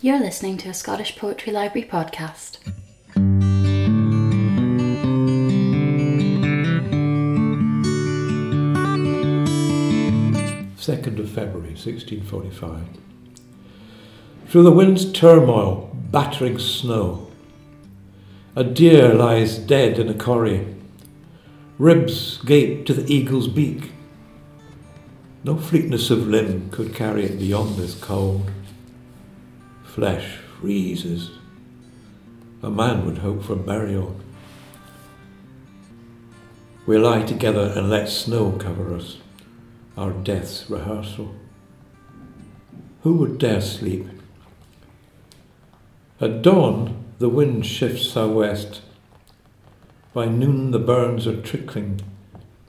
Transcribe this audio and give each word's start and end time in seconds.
You're 0.00 0.20
listening 0.20 0.58
to 0.58 0.68
a 0.68 0.74
Scottish 0.74 1.16
Poetry 1.16 1.52
Library 1.52 1.88
podcast. 1.88 2.58
Second 10.78 11.18
of 11.18 11.28
February, 11.28 11.74
1645. 11.74 12.84
Through 14.46 14.62
the 14.62 14.70
wind's 14.70 15.10
turmoil, 15.10 15.90
battering 16.12 16.60
snow, 16.60 17.32
a 18.54 18.62
deer 18.62 19.12
lies 19.12 19.58
dead 19.58 19.98
in 19.98 20.08
a 20.08 20.14
corrie. 20.14 20.76
Ribs 21.76 22.38
gape 22.44 22.86
to 22.86 22.94
the 22.94 23.12
eagle's 23.12 23.48
beak. 23.48 23.90
No 25.42 25.56
fleetness 25.56 26.08
of 26.10 26.28
limb 26.28 26.70
could 26.70 26.94
carry 26.94 27.24
it 27.24 27.40
beyond 27.40 27.74
this 27.74 28.00
cold 28.00 28.48
flesh 29.98 30.36
freezes. 30.60 31.32
A 32.62 32.70
man 32.70 33.04
would 33.04 33.18
hope 33.18 33.42
for 33.42 33.56
burial. 33.56 34.14
We 36.86 36.98
lie 36.98 37.24
together 37.24 37.72
and 37.74 37.90
let 37.90 38.08
snow 38.08 38.52
cover 38.52 38.94
us, 38.94 39.16
our 39.96 40.12
death's 40.12 40.70
rehearsal. 40.70 41.34
Who 43.02 43.14
would 43.14 43.38
dare 43.38 43.60
sleep? 43.60 44.06
At 46.20 46.42
dawn, 46.42 47.04
the 47.18 47.28
wind 47.28 47.66
shifts 47.66 48.08
southwest. 48.08 48.82
By 50.14 50.26
noon, 50.26 50.70
the 50.70 50.78
burns 50.78 51.26
are 51.26 51.42
trickling, 51.42 52.02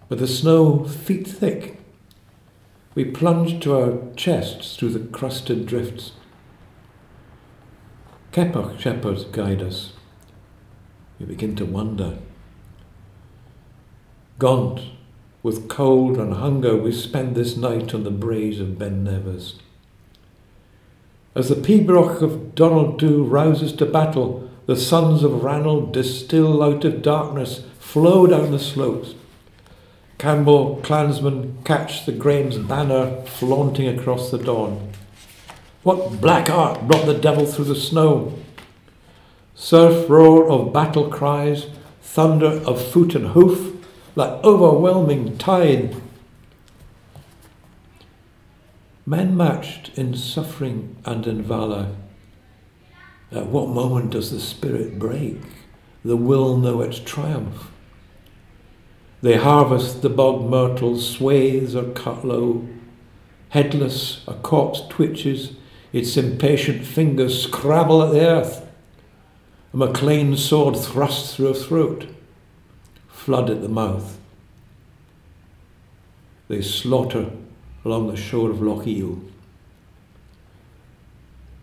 but 0.07 0.17
the 0.17 0.27
snow 0.27 0.83
feet 0.83 1.27
thick. 1.27 1.79
We 2.95 3.05
plunge 3.05 3.61
to 3.61 3.79
our 3.79 4.15
chests 4.15 4.75
through 4.75 4.93
the 4.93 5.07
crusted 5.11 5.67
drifts. 5.67 6.13
Shepherds 8.39 9.25
guide 9.25 9.61
us. 9.61 9.91
We 11.19 11.25
begin 11.25 11.57
to 11.57 11.65
wonder. 11.65 12.19
Gaunt, 14.37 14.79
with 15.43 15.67
cold 15.67 16.17
and 16.17 16.33
hunger, 16.35 16.77
we 16.77 16.93
spend 16.93 17.35
this 17.35 17.57
night 17.57 17.93
on 17.93 18.05
the 18.05 18.11
braes 18.11 18.61
of 18.61 18.79
Ben 18.79 19.03
Nevis. 19.03 19.55
As 21.35 21.49
the 21.49 21.55
pibroch 21.55 22.21
of 22.21 22.55
Donald 22.55 22.97
Dhu 22.97 23.29
rouses 23.29 23.73
to 23.73 23.85
battle, 23.85 24.49
the 24.67 24.77
sons 24.77 25.21
of 25.21 25.43
Ranald 25.43 25.91
distill 25.91 26.63
out 26.63 26.85
of 26.85 27.01
darkness, 27.01 27.65
flow 27.77 28.25
down 28.25 28.51
the 28.51 28.59
slopes. 28.59 29.15
Campbell 30.17 30.79
clansmen 30.81 31.57
catch 31.65 32.05
the 32.05 32.13
Graham's 32.13 32.57
banner 32.57 33.21
flaunting 33.25 33.99
across 33.99 34.31
the 34.31 34.37
dawn. 34.37 34.93
What 35.83 36.19
black 36.19 36.49
art 36.49 36.87
brought 36.87 37.05
the 37.05 37.13
devil 37.13 37.45
through 37.45 37.65
the 37.65 37.75
snow? 37.75 38.33
Surf 39.55 40.09
roar 40.09 40.49
of 40.49 40.73
battle 40.73 41.09
cries, 41.09 41.67
thunder 42.01 42.61
of 42.65 42.85
foot 42.85 43.15
and 43.15 43.27
hoof, 43.27 43.85
like 44.15 44.43
overwhelming 44.43 45.37
tide. 45.37 45.95
Men 49.05 49.37
matched 49.37 49.97
in 49.97 50.15
suffering 50.15 50.97
and 51.05 51.25
in 51.25 51.41
valour. 51.41 51.95
At 53.31 53.47
what 53.47 53.69
moment 53.69 54.11
does 54.11 54.31
the 54.31 54.39
spirit 54.41 54.99
break, 54.99 55.37
the 56.03 56.17
will 56.17 56.57
know 56.57 56.81
its 56.81 56.99
triumph? 56.99 57.71
They 59.21 59.35
harvest 59.37 60.01
the 60.01 60.09
bog 60.09 60.49
myrtle, 60.49 60.97
swathes 60.97 61.75
are 61.75 61.91
cut 61.91 62.25
low. 62.25 62.67
Headless, 63.49 64.23
a 64.27 64.33
corpse 64.33 64.81
twitches, 64.89 65.53
its 65.91 66.17
impatient 66.17 66.85
fingers 66.85 67.43
scrabble 67.43 68.03
at 68.03 68.11
the 68.11 68.25
earth. 68.25 68.65
A 69.73 69.77
MacLean 69.77 70.35
sword 70.37 70.77
thrust 70.77 71.35
through 71.35 71.47
a 71.47 71.53
throat, 71.53 72.07
flood 73.07 73.49
at 73.49 73.61
the 73.61 73.69
mouth. 73.69 74.17
They 76.47 76.61
slaughter 76.61 77.31
along 77.85 78.07
the 78.07 78.17
shore 78.17 78.49
of 78.49 78.61
Loch 78.61 78.87
Eil. 78.87 79.19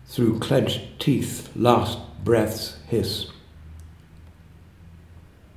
Through 0.07 0.39
clenched 0.39 0.99
teeth, 0.99 1.49
last 1.55 1.99
breaths 2.23 2.77
hiss. 2.87 3.27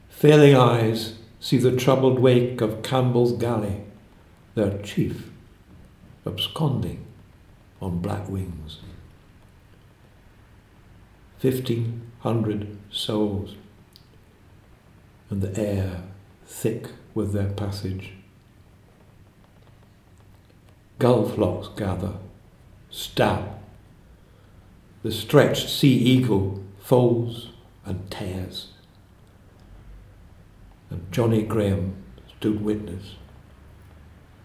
Failing 0.09 0.57
eyes 0.57 1.15
see 1.39 1.57
the 1.57 1.75
troubled 1.75 2.19
wake 2.19 2.61
of 2.61 2.83
Campbell's 2.83 3.33
galley, 3.33 3.85
their 4.55 4.77
chief, 4.83 5.31
absconding 6.27 7.07
on 7.81 7.99
black 8.01 8.29
wings. 8.29 8.81
Fifteen 11.39 12.11
hundred 12.21 12.77
souls, 12.91 13.55
and 15.31 15.41
the 15.41 15.59
air 15.59 16.03
thick 16.45 16.89
with 17.15 17.33
their 17.33 17.51
passage. 17.51 18.13
Gull 20.99 21.27
flocks 21.27 21.69
gather, 21.69 22.15
stab. 22.91 23.49
The 25.03 25.11
stretched 25.11 25.71
sea 25.71 25.97
eagle 25.97 26.63
folds 26.79 27.49
and 27.87 28.11
tears. 28.11 28.73
And 30.91 31.11
Johnny 31.11 31.43
Graham 31.43 31.95
stood 32.37 32.63
witness, 32.63 33.15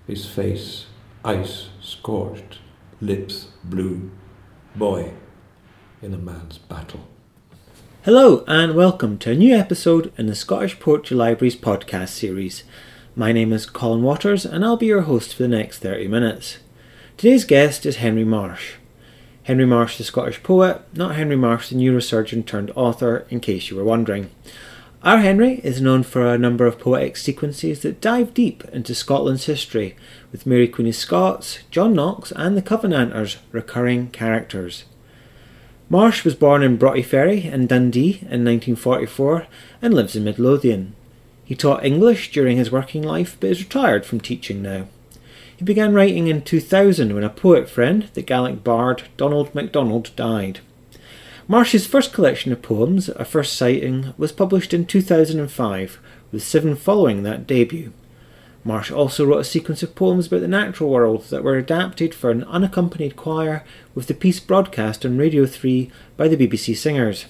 his 0.07 0.25
face 0.25 0.85
ice 1.25 1.67
scorched 1.81 2.59
lips 3.02 3.48
blue, 3.64 4.10
boy 4.74 5.12
in 6.02 6.14
a 6.14 6.18
man's 6.18 6.58
battle. 6.58 7.06
Hello, 8.04 8.46
and 8.48 8.74
welcome 8.74 9.18
to 9.18 9.32
a 9.32 9.36
new 9.36 9.54
episode 9.54 10.14
in 10.18 10.28
the 10.28 10.36
Scottish 10.36 10.80
Poetry 10.80 11.18
Library's 11.18 11.58
podcast 11.58 12.10
series. 12.10 12.64
My 13.14 13.34
name 13.34 13.52
is 13.52 13.66
Colin 13.66 14.02
Waters, 14.02 14.46
and 14.46 14.64
I'll 14.64 14.78
be 14.78 14.86
your 14.86 15.02
host 15.02 15.36
for 15.36 15.44
the 15.44 15.50
next 15.50 15.80
30 15.80 16.08
minutes. 16.08 16.60
Today's 17.18 17.44
guest 17.44 17.86
is 17.86 17.98
Henry 17.98 18.24
Marsh. 18.24 18.76
Henry 19.44 19.66
Marsh, 19.66 19.98
the 19.98 20.06
Scottish 20.06 20.42
poet, 20.42 20.82
not 20.94 21.16
Henry 21.16 21.36
Marsh, 21.36 21.70
the 21.70 21.76
neurosurgeon 21.76 22.46
turned 22.46 22.72
author, 22.76 23.28
in 23.30 23.42
case 23.42 23.70
you 23.70 23.76
were 23.76 23.84
wondering. 23.84 24.30
Our 25.06 25.20
Henry 25.20 25.62
is 25.64 25.82
known 25.82 26.02
for 26.02 26.26
a 26.26 26.36
number 26.36 26.66
of 26.66 26.80
poetic 26.80 27.16
sequences 27.16 27.84
that 27.84 28.02
dive 28.02 28.34
deep 28.34 28.64
into 28.74 28.96
Scotland's 28.96 29.46
history, 29.46 29.96
with 30.32 30.48
Mary 30.48 30.68
Queen 30.68 30.88
of 30.88 30.96
Scots, 30.96 31.60
John 31.70 31.94
Knox, 31.94 32.32
and 32.32 32.58
the 32.58 32.64
Covenanters 32.64 33.38
recurring 33.52 34.10
characters. 34.10 34.86
Marsh 35.92 36.26
was 36.26 36.34
born 36.34 36.64
in 36.64 36.78
Broughty 36.78 37.04
Ferry 37.04 37.46
in 37.46 37.68
Dundee 37.68 38.14
in 38.22 38.44
1944 38.44 39.46
and 39.80 39.94
lives 39.94 40.16
in 40.16 40.24
Midlothian. 40.24 40.96
He 41.44 41.54
taught 41.54 41.86
English 41.86 42.32
during 42.32 42.58
his 42.58 42.72
working 42.72 43.04
life 43.04 43.38
but 43.40 43.52
is 43.52 43.62
retired 43.62 44.08
from 44.08 44.20
teaching 44.20 44.64
now. 44.64 44.88
He 45.56 45.64
began 45.64 45.94
writing 45.94 46.26
in 46.26 46.42
2000 46.42 47.14
when 47.14 47.24
a 47.24 47.30
poet 47.30 47.70
friend, 47.70 48.10
the 48.16 48.24
Gaelic 48.24 48.64
bard 48.64 49.04
Donald 49.18 49.54
MacDonald, 49.54 50.16
died. 50.16 50.62
Marsh's 51.48 51.86
first 51.86 52.12
collection 52.12 52.52
of 52.52 52.64
poems, 52.64 53.08
A 53.08 53.24
First 53.24 53.54
Sighting, 53.54 54.16
was 54.18 54.32
published 54.32 54.74
in 54.74 54.84
2005, 54.84 56.00
with 56.32 56.42
seven 56.42 56.76
following 56.76 57.22
that 57.22 57.46
debut. 57.46 57.94
Marsh 58.64 58.90
also 58.90 59.24
wrote 59.24 59.42
a 59.42 59.44
sequence 59.44 59.84
of 59.84 59.94
poems 59.94 60.26
about 60.26 60.42
the 60.42 60.48
natural 60.48 60.90
world 60.90 61.26
that 61.26 61.44
were 61.44 61.56
adapted 61.56 62.16
for 62.16 62.32
an 62.32 62.44
unaccompanied 62.46 63.16
choir 63.16 63.64
with 63.94 64.08
the 64.08 64.16
piece 64.16 64.40
broadcast 64.40 65.06
on 65.06 65.20
Radio 65.20 65.46
3 65.46 65.92
by 66.18 66.28
the 66.28 66.36
BBC 66.36 66.76
Singers. 66.76 67.26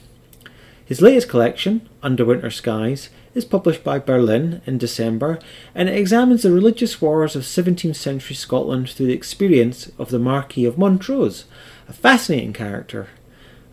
His 0.85 1.01
latest 1.01 1.27
collection, 1.27 1.89
Under 2.01 2.23
Winter 2.23 2.51
Skies, 2.51 3.09
is 3.33 3.43
published 3.43 3.83
by 3.83 3.99
Birlinn 3.99 4.65
in 4.65 4.77
December 4.77 5.39
and 5.73 5.89
it 5.89 5.97
examines 5.97 6.43
the 6.43 6.53
religious 6.53 7.01
wars 7.01 7.35
of 7.35 7.43
17th 7.43 7.97
century 7.97 8.35
Scotland 8.37 8.89
through 8.91 9.07
the 9.07 9.13
experience 9.13 9.91
of 9.99 10.09
the 10.09 10.19
Marquis 10.19 10.63
of 10.63 10.77
Montrose, 10.77 11.43
a 11.89 11.93
fascinating 11.93 12.53
character 12.53 13.09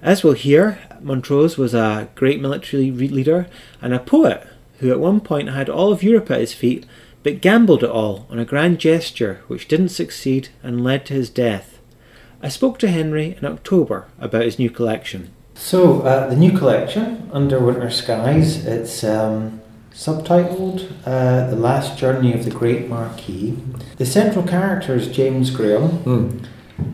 as 0.02 0.24
we'll 0.24 0.32
hear, 0.32 0.80
Montrose 1.00 1.56
was 1.56 1.74
a 1.74 2.08
great 2.16 2.40
military 2.40 2.90
leader 2.90 3.46
and 3.80 3.94
a 3.94 4.00
poet 4.00 4.46
who 4.80 4.90
at 4.90 4.98
one 4.98 5.20
point 5.20 5.48
had 5.50 5.68
all 5.68 5.92
of 5.92 6.02
Europe 6.02 6.28
at 6.28 6.40
his 6.40 6.52
feet, 6.52 6.84
but 7.22 7.40
gambled 7.40 7.84
it 7.84 7.90
all 7.90 8.26
on 8.28 8.40
a 8.40 8.44
grand 8.44 8.80
gesture 8.80 9.42
which 9.46 9.68
didn't 9.68 9.90
succeed 9.90 10.48
and 10.60 10.82
led 10.82 11.06
to 11.06 11.14
his 11.14 11.30
death. 11.30 11.78
I 12.42 12.48
spoke 12.48 12.80
to 12.80 12.90
Henry 12.90 13.36
in 13.38 13.44
October 13.44 14.08
about 14.18 14.44
his 14.44 14.58
new 14.58 14.70
collection. 14.70 15.30
So, 15.54 16.00
uh, 16.02 16.28
the 16.28 16.34
new 16.34 16.50
collection, 16.50 17.30
Under 17.32 17.60
Winter 17.60 17.90
Skies, 17.90 18.66
it's 18.66 19.04
um, 19.04 19.60
subtitled 19.94 20.90
uh, 21.06 21.48
The 21.48 21.56
Last 21.56 21.96
Journey 21.96 22.32
of 22.32 22.44
the 22.44 22.50
Great 22.50 22.88
Marquis. 22.88 23.56
The 23.98 24.06
central 24.06 24.44
character 24.44 24.96
is 24.96 25.06
James 25.06 25.50
Graham. 25.50 26.02
Mm 26.02 26.46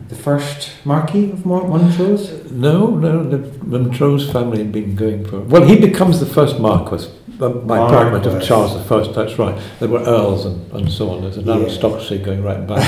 the 0.07 0.15
first 0.15 0.71
Marquis 0.85 1.31
of 1.31 1.45
Montrose? 1.45 2.51
No, 2.51 2.87
no, 2.87 3.23
the 3.23 3.37
Montrose 3.65 4.31
family 4.31 4.59
had 4.59 4.71
been 4.71 4.95
going 4.95 5.25
for. 5.25 5.39
Well, 5.39 5.65
he 5.65 5.79
becomes 5.79 6.19
the 6.19 6.25
first 6.25 6.59
Marquis 6.59 7.07
by 7.39 7.87
appointment 7.87 8.25
of 8.25 8.43
Charles 8.43 8.75
I, 8.75 9.11
that's 9.13 9.39
right. 9.39 9.59
There 9.79 9.87
were 9.87 10.01
earls 10.01 10.45
and, 10.45 10.71
and 10.73 10.91
so 10.91 11.09
on. 11.11 11.21
There's 11.21 11.37
an 11.37 11.45
yeah. 11.45 11.55
aristocracy 11.55 12.17
going 12.17 12.43
right 12.43 12.67
back, 12.67 12.83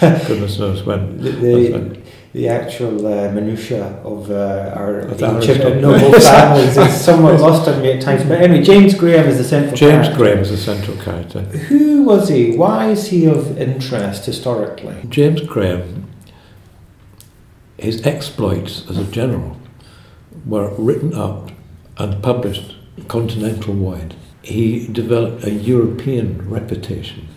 goodness 0.26 0.58
knows 0.58 0.84
when. 0.84 1.20
The, 1.20 1.30
the, 1.30 2.02
the 2.32 2.48
actual 2.48 3.06
uh, 3.06 3.32
minutiae 3.32 3.86
of 4.04 4.30
uh, 4.30 4.74
our 4.76 4.98
Of 4.98 5.22
ancient 5.22 5.60
and 5.62 5.80
noble 5.80 6.12
families 6.20 6.76
is 6.76 7.00
somewhat 7.00 7.40
lost 7.40 7.66
on 7.66 7.80
me 7.80 7.92
at 7.92 8.02
times. 8.02 8.24
But 8.24 8.42
anyway, 8.42 8.62
James 8.62 8.94
Graham 8.94 9.26
is 9.26 9.38
the 9.38 9.44
central 9.44 9.74
James 9.74 10.06
character. 10.08 10.16
Graham 10.16 10.38
is 10.40 10.50
the 10.50 10.58
central 10.58 10.98
character. 10.98 11.40
Who 11.40 12.02
was 12.02 12.28
he? 12.28 12.54
Why 12.54 12.90
is 12.90 13.08
he 13.08 13.24
of 13.24 13.58
interest 13.58 14.26
historically? 14.26 14.96
James 15.08 15.40
Graham, 15.40 16.10
his 17.78 18.04
exploits 18.06 18.88
as 18.88 18.98
a 18.98 19.04
general 19.04 19.56
were 20.44 20.74
written 20.78 21.14
up 21.14 21.50
and 21.98 22.22
published 22.22 22.74
continental 23.08 23.74
wide. 23.74 24.14
He 24.42 24.86
developed 24.88 25.44
a 25.44 25.50
European 25.50 26.48
reputation. 26.48 27.28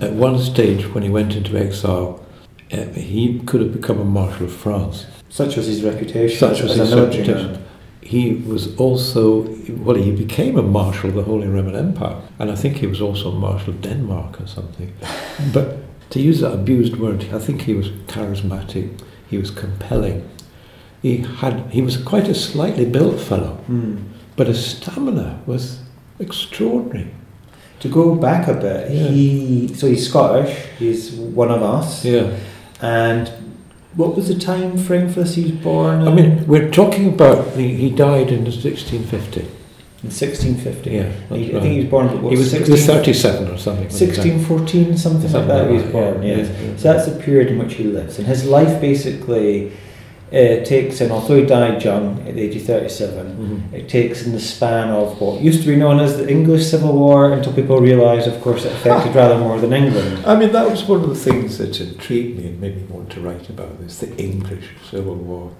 At 0.00 0.12
one 0.12 0.38
stage, 0.38 0.86
when 0.94 1.02
he 1.02 1.10
went 1.10 1.34
into 1.34 1.56
exile, 1.56 2.24
uh, 2.72 2.84
he 2.94 3.40
could 3.40 3.60
have 3.60 3.72
become 3.72 4.00
a 4.00 4.04
Marshal 4.04 4.46
of 4.46 4.52
France. 4.52 5.06
Such 5.28 5.56
was 5.56 5.66
his 5.66 5.82
reputation 5.82 6.38
Such 6.38 6.62
was 6.62 6.76
his 6.76 6.94
reputation. 6.94 7.52
man. 7.52 7.64
He 8.00 8.34
was 8.34 8.74
also, 8.76 9.42
well, 9.68 9.96
he 9.96 10.10
became 10.10 10.58
a 10.58 10.62
Marshal 10.62 11.10
of 11.10 11.14
the 11.16 11.22
Holy 11.22 11.46
Roman 11.46 11.76
Empire, 11.76 12.20
and 12.38 12.50
I 12.50 12.54
think 12.56 12.76
he 12.78 12.86
was 12.86 13.00
also 13.00 13.30
a 13.30 13.34
Marshal 13.34 13.70
of 13.70 13.80
Denmark 13.80 14.40
or 14.40 14.46
something. 14.46 14.92
But 15.52 15.78
to 16.10 16.20
use 16.20 16.40
that 16.40 16.52
abused 16.52 16.96
word, 16.96 17.26
I 17.32 17.38
think 17.38 17.62
he 17.62 17.74
was 17.74 17.88
charismatic, 18.08 19.00
he 19.32 19.38
was 19.38 19.50
compelling. 19.50 20.28
He, 21.00 21.16
had, 21.40 21.54
he 21.70 21.82
was 21.82 21.96
quite 21.96 22.28
a 22.28 22.34
slightly 22.34 22.84
built 22.84 23.18
fellow, 23.20 23.54
Hmm. 23.66 23.96
but 24.36 24.46
his 24.46 24.64
stamina 24.64 25.40
was 25.46 25.80
extraordinary. 26.20 27.10
To 27.80 27.88
go 27.88 28.14
back 28.14 28.46
a 28.46 28.54
bit, 28.54 28.90
Yeah. 28.92 29.08
he 29.08 29.74
so 29.74 29.88
he's 29.88 30.08
Scottish. 30.08 30.54
He's 30.78 31.10
one 31.12 31.50
of 31.50 31.62
us. 31.62 32.04
Yeah. 32.04 32.30
And 32.80 33.28
what 33.96 34.14
was 34.16 34.28
the 34.28 34.38
time 34.38 34.76
frame 34.78 35.08
for 35.08 35.20
this? 35.24 35.34
He 35.34 35.42
was 35.42 35.52
born. 35.52 36.06
I 36.06 36.14
mean, 36.14 36.46
we're 36.46 36.70
talking 36.70 37.08
about, 37.08 37.48
he, 37.56 37.74
he 37.74 37.90
died 37.90 38.28
in 38.30 38.44
1650. 38.44 39.46
In 40.04 40.10
1650. 40.10 40.90
Yeah, 40.90 41.02
He- 41.30 41.52
that's 41.52 41.56
I 41.56 41.60
think 41.60 41.72
he 41.74 41.80
was 41.80 41.88
born. 41.90 42.22
What, 42.22 42.32
He 42.32 42.38
was, 42.38 42.52
he 42.52 42.70
was 42.70 42.86
37 42.86 43.48
or 43.48 43.56
something. 43.58 43.84
when 43.88 43.92
he 43.92 44.06
died. 44.06 44.16
1614, 44.18 44.96
something, 44.96 45.28
Something 45.30 45.48
like 45.48 45.48
that. 45.48 45.68
He 45.68 45.74
was 45.74 45.82
like 45.84 45.92
born. 45.92 46.22
yeah, 46.22 46.36
yes. 46.38 46.48
yeah. 46.48 46.76
So 46.76 46.92
that's 46.92 47.06
the 47.06 47.18
period 47.22 47.48
in 47.52 47.58
which 47.58 47.74
he 47.74 47.84
lives, 47.84 48.18
and 48.18 48.26
his 48.26 48.44
life 48.44 48.80
basically 48.80 49.70
uh, 50.32 50.64
takes 50.64 51.02
in. 51.02 51.10
Although 51.12 51.36
he 51.36 51.44
died 51.44 51.84
young 51.84 52.18
at 52.26 52.34
the 52.36 52.40
age 52.40 52.56
of 52.56 52.62
37, 52.62 53.26
Mhm. 53.70 53.78
it 53.78 53.86
takes 53.90 54.24
in 54.24 54.32
the 54.32 54.40
span 54.40 54.88
of 54.88 55.20
what 55.20 55.42
used 55.42 55.60
to 55.60 55.68
be 55.68 55.76
known 55.76 56.00
as 56.00 56.16
the 56.16 56.26
English 56.26 56.64
Civil 56.64 56.94
War 56.94 57.32
until 57.34 57.52
people 57.52 57.78
realised, 57.78 58.26
of 58.26 58.40
course, 58.40 58.64
it 58.64 58.72
affected 58.72 59.14
rather 59.22 59.36
more 59.38 59.60
than 59.60 59.74
England. 59.74 60.20
I 60.24 60.34
mean, 60.34 60.50
that 60.52 60.70
was 60.70 60.88
one 60.88 61.02
of 61.04 61.10
the 61.10 61.14
things 61.30 61.58
that 61.58 61.78
intrigued 61.78 62.38
me 62.38 62.46
and 62.46 62.58
made 62.62 62.76
me 62.78 62.84
want 62.88 63.10
to 63.10 63.20
write 63.20 63.50
about 63.50 63.78
this 63.82 63.98
the 63.98 64.10
English 64.16 64.64
Civil 64.90 65.16
War. 65.16 65.50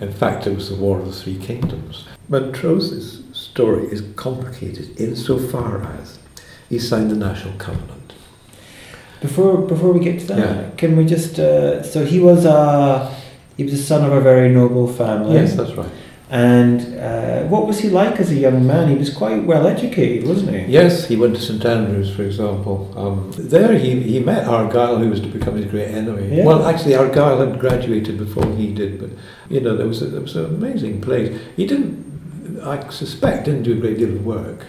In 0.00 0.12
fact, 0.12 0.46
it 0.46 0.54
was 0.54 0.68
the 0.68 0.76
War 0.76 1.00
of 1.00 1.06
the 1.06 1.12
Three 1.22 1.34
Kingdoms. 1.36 2.04
Montrose's 2.30 3.22
story 3.54 3.86
is 3.86 4.02
complicated 4.16 4.86
insofar 5.00 5.82
as 6.00 6.18
he 6.68 6.78
signed 6.78 7.08
the 7.14 7.20
National 7.28 7.54
Covenant. 7.66 8.08
Before 9.20 9.56
before 9.74 9.92
we 9.96 10.00
get 10.08 10.16
to 10.22 10.26
that, 10.32 10.38
Yeah. 10.38 10.70
can 10.80 10.90
we 10.98 11.04
just? 11.16 11.38
Uh, 11.38 11.82
so 11.92 11.98
he 12.12 12.18
was 12.28 12.44
a 12.44 12.58
he 13.56 13.62
was 13.66 13.72
the 13.78 13.84
son 13.92 14.00
of 14.08 14.12
a 14.12 14.20
very 14.30 14.48
noble 14.60 14.86
family. 15.02 15.34
Yes, 15.34 15.54
that's 15.58 15.72
right. 15.80 15.92
And 16.30 16.78
uh, 16.98 17.44
what 17.52 17.62
was 17.68 17.78
he 17.82 17.88
like 18.02 18.18
as 18.18 18.30
a 18.32 18.38
young 18.46 18.66
man? 18.66 18.84
He 18.88 18.96
was 19.04 19.10
quite 19.22 19.40
well 19.52 19.64
educated, 19.74 20.26
wasn't 20.30 20.50
he? 20.56 20.60
Yes, 20.78 21.06
he 21.10 21.16
went 21.22 21.36
to 21.36 21.42
St 21.48 21.64
Andrews, 21.64 22.08
for 22.16 22.24
example. 22.30 22.76
Um, 23.02 23.16
there 23.54 23.78
he, 23.78 23.90
he 24.12 24.18
met 24.18 24.42
Argyle, 24.48 24.96
who 24.98 25.08
was 25.10 25.20
to 25.20 25.28
become 25.28 25.54
his 25.60 25.66
great 25.74 25.90
enemy. 26.00 26.24
Yeah. 26.38 26.44
Well, 26.48 26.66
actually, 26.66 26.96
Argyle 26.96 27.38
had 27.46 27.60
graduated 27.60 28.14
before 28.18 28.46
he 28.60 28.66
did, 28.80 28.98
but, 29.02 29.10
you 29.54 29.60
know, 29.60 29.76
there 29.76 29.86
was, 29.86 30.00
a, 30.02 30.06
there 30.06 30.22
was 30.28 30.34
an 30.34 30.46
amazing 30.46 31.00
place. 31.02 31.28
He 31.56 31.66
didn't, 31.66 32.03
I 32.62 32.88
suspect, 32.90 33.46
didn't 33.46 33.62
do 33.62 33.72
a 33.72 33.76
great 33.76 33.98
deal 33.98 34.10
of 34.10 34.24
work. 34.24 34.66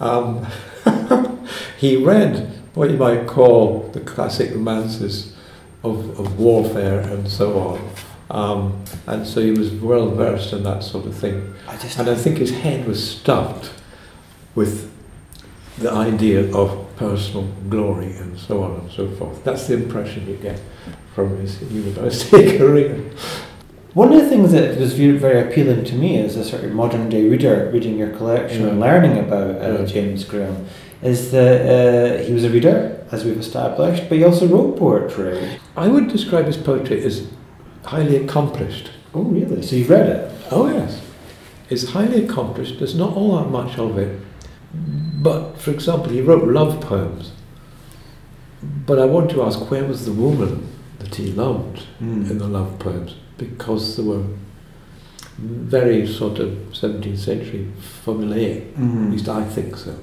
Um, 0.00 0.46
he 1.78 1.96
read 1.96 2.60
what 2.74 2.90
you 2.90 2.96
might 2.96 3.26
call 3.26 3.90
the 3.92 4.00
classic 4.00 4.50
romances 4.52 5.36
of, 5.82 6.18
of 6.18 6.38
warfare 6.38 7.00
and 7.00 7.28
so 7.28 7.58
on. 7.58 7.90
Um, 8.30 8.84
and 9.06 9.26
so 9.26 9.40
he 9.40 9.50
was 9.50 9.72
well 9.72 10.10
versed 10.10 10.52
in 10.52 10.62
that 10.62 10.84
sort 10.84 11.06
of 11.06 11.16
thing. 11.16 11.54
I 11.66 11.74
And 11.98 12.08
I 12.08 12.14
think 12.14 12.38
his 12.38 12.52
head 12.52 12.86
was 12.86 13.18
stuffed 13.18 13.72
with 14.54 14.90
the 15.78 15.90
idea 15.90 16.54
of 16.54 16.86
personal 16.96 17.44
glory 17.68 18.12
and 18.16 18.38
so 18.38 18.62
on 18.62 18.80
and 18.80 18.90
so 18.90 19.08
forth. 19.16 19.42
That's 19.42 19.66
the 19.66 19.74
impression 19.74 20.28
you 20.28 20.36
get 20.36 20.60
from 21.14 21.38
his 21.38 21.60
university 21.72 22.58
career. 22.58 23.10
One 23.94 24.12
of 24.12 24.20
the 24.20 24.28
things 24.28 24.52
that 24.52 24.78
was 24.78 24.92
very, 24.92 25.18
very 25.18 25.40
appealing 25.40 25.84
to 25.86 25.94
me 25.96 26.18
as 26.22 26.36
a 26.36 26.44
sort 26.44 26.62
of 26.62 26.72
modern 26.72 27.08
day 27.08 27.28
reader, 27.28 27.70
reading 27.72 27.98
your 27.98 28.10
collection 28.10 28.66
and 28.68 28.78
Yeah. 28.78 28.84
learning 28.86 29.18
about 29.18 29.50
uh, 29.60 29.78
Yeah. 29.80 29.84
James 29.84 30.24
Graham, 30.24 30.66
is 31.02 31.32
that 31.32 31.60
uh, 31.66 32.22
he 32.24 32.32
was 32.32 32.44
a 32.44 32.50
reader, 32.50 33.04
as 33.10 33.24
we've 33.24 33.38
established, 33.38 34.04
but 34.08 34.18
he 34.18 34.24
also 34.24 34.46
wrote 34.46 34.78
poetry. 34.78 35.38
I 35.76 35.88
would 35.88 36.08
describe 36.08 36.46
his 36.46 36.56
poetry 36.56 37.02
as 37.04 37.26
highly 37.84 38.16
accomplished. 38.16 38.90
Oh, 39.12 39.22
really? 39.22 39.60
So 39.62 39.74
you've 39.74 39.90
read 39.90 40.08
it? 40.08 40.30
Oh, 40.52 40.68
yes. 40.68 41.00
It's 41.68 41.90
highly 41.90 42.24
accomplished. 42.24 42.78
There's 42.78 42.94
not 42.94 43.16
all 43.16 43.38
that 43.38 43.50
much 43.50 43.76
of 43.78 43.98
it. 43.98 44.20
But, 45.22 45.58
for 45.58 45.72
example, 45.72 46.10
he 46.12 46.20
wrote 46.20 46.46
love 46.46 46.80
poems. 46.80 47.32
But 48.86 48.98
I 49.00 49.04
want 49.06 49.30
to 49.32 49.42
ask, 49.42 49.68
where 49.70 49.84
was 49.84 50.04
the 50.04 50.12
woman 50.12 50.68
that 51.00 51.14
he 51.16 51.32
loved 51.32 51.86
in 52.00 52.38
the 52.38 52.46
love 52.46 52.78
poems? 52.78 53.16
Because 53.40 53.96
they 53.96 54.02
were 54.02 54.22
very 55.38 56.06
sort 56.06 56.38
of 56.38 56.50
17th 56.72 57.18
century 57.18 57.66
formulaic. 58.04 58.72
At 58.74 58.80
Mm. 58.80 59.10
least 59.12 59.28
I 59.28 59.42
think 59.44 59.76
so. 59.76 59.94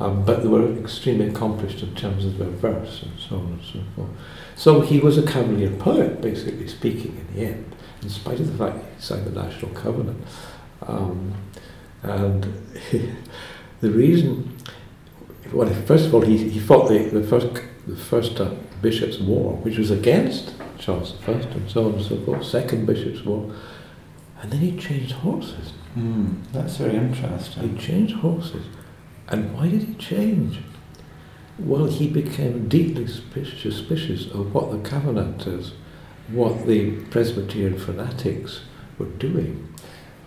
Um, 0.00 0.24
but 0.24 0.42
they 0.42 0.48
were 0.48 0.72
extremely 0.78 1.26
accomplished 1.28 1.82
in 1.82 1.92
terms 1.96 2.24
of 2.24 2.38
their 2.38 2.48
verse 2.50 3.02
and 3.02 3.12
so 3.18 3.34
on 3.36 3.46
and 3.54 3.60
so 3.72 3.80
forth. 3.96 4.10
So 4.54 4.80
he 4.80 5.00
was 5.00 5.18
a 5.18 5.22
cavalier 5.22 5.70
poet, 5.70 6.20
basically 6.22 6.68
speaking, 6.68 7.16
in 7.20 7.26
the 7.34 7.46
end, 7.48 7.64
in 8.02 8.08
spite 8.08 8.38
of 8.38 8.46
the 8.52 8.56
fact 8.64 8.76
he 8.96 9.02
signed 9.02 9.26
the 9.26 9.42
National 9.42 9.72
Covenant. 9.72 10.22
Um, 10.86 11.32
and 12.04 12.46
the 13.80 13.90
reason, 13.90 14.56
well, 15.52 15.68
first 15.86 16.06
of 16.06 16.14
all, 16.14 16.20
he, 16.20 16.36
he 16.48 16.60
fought 16.60 16.88
the, 16.88 16.98
the 17.18 17.24
first, 17.24 17.48
the 17.88 17.96
first 17.96 18.40
uh, 18.40 18.50
Bishops' 18.82 19.18
War, 19.20 19.54
which 19.56 19.78
was 19.78 19.90
against 19.90 20.54
Charles 20.78 21.14
I 21.26 21.32
and 21.32 21.70
so 21.70 21.86
on 21.86 21.94
and 21.94 22.04
so 22.04 22.16
forth, 22.24 22.44
Second 22.44 22.86
Bishops' 22.86 23.24
War. 23.24 23.52
And 24.40 24.52
then 24.52 24.60
he 24.60 24.76
changed 24.76 25.12
horses. 25.12 25.72
Mm. 25.96 26.36
That's 26.52 26.76
very 26.76 26.96
interesting. 26.96 27.76
He 27.76 27.78
changed 27.84 28.16
horses. 28.16 28.66
And 29.28 29.54
why 29.54 29.68
did 29.68 29.82
he 29.82 29.94
change? 29.94 30.60
Well, 31.58 31.86
he 31.86 32.08
became 32.08 32.68
deeply 32.68 33.06
suspicious, 33.08 34.26
of 34.30 34.54
what 34.54 34.70
the 34.70 34.78
Covenanters, 34.78 35.72
what 36.28 36.66
the 36.66 36.92
Presbyterian 37.10 37.78
fanatics 37.78 38.60
were 38.96 39.06
doing. 39.06 39.74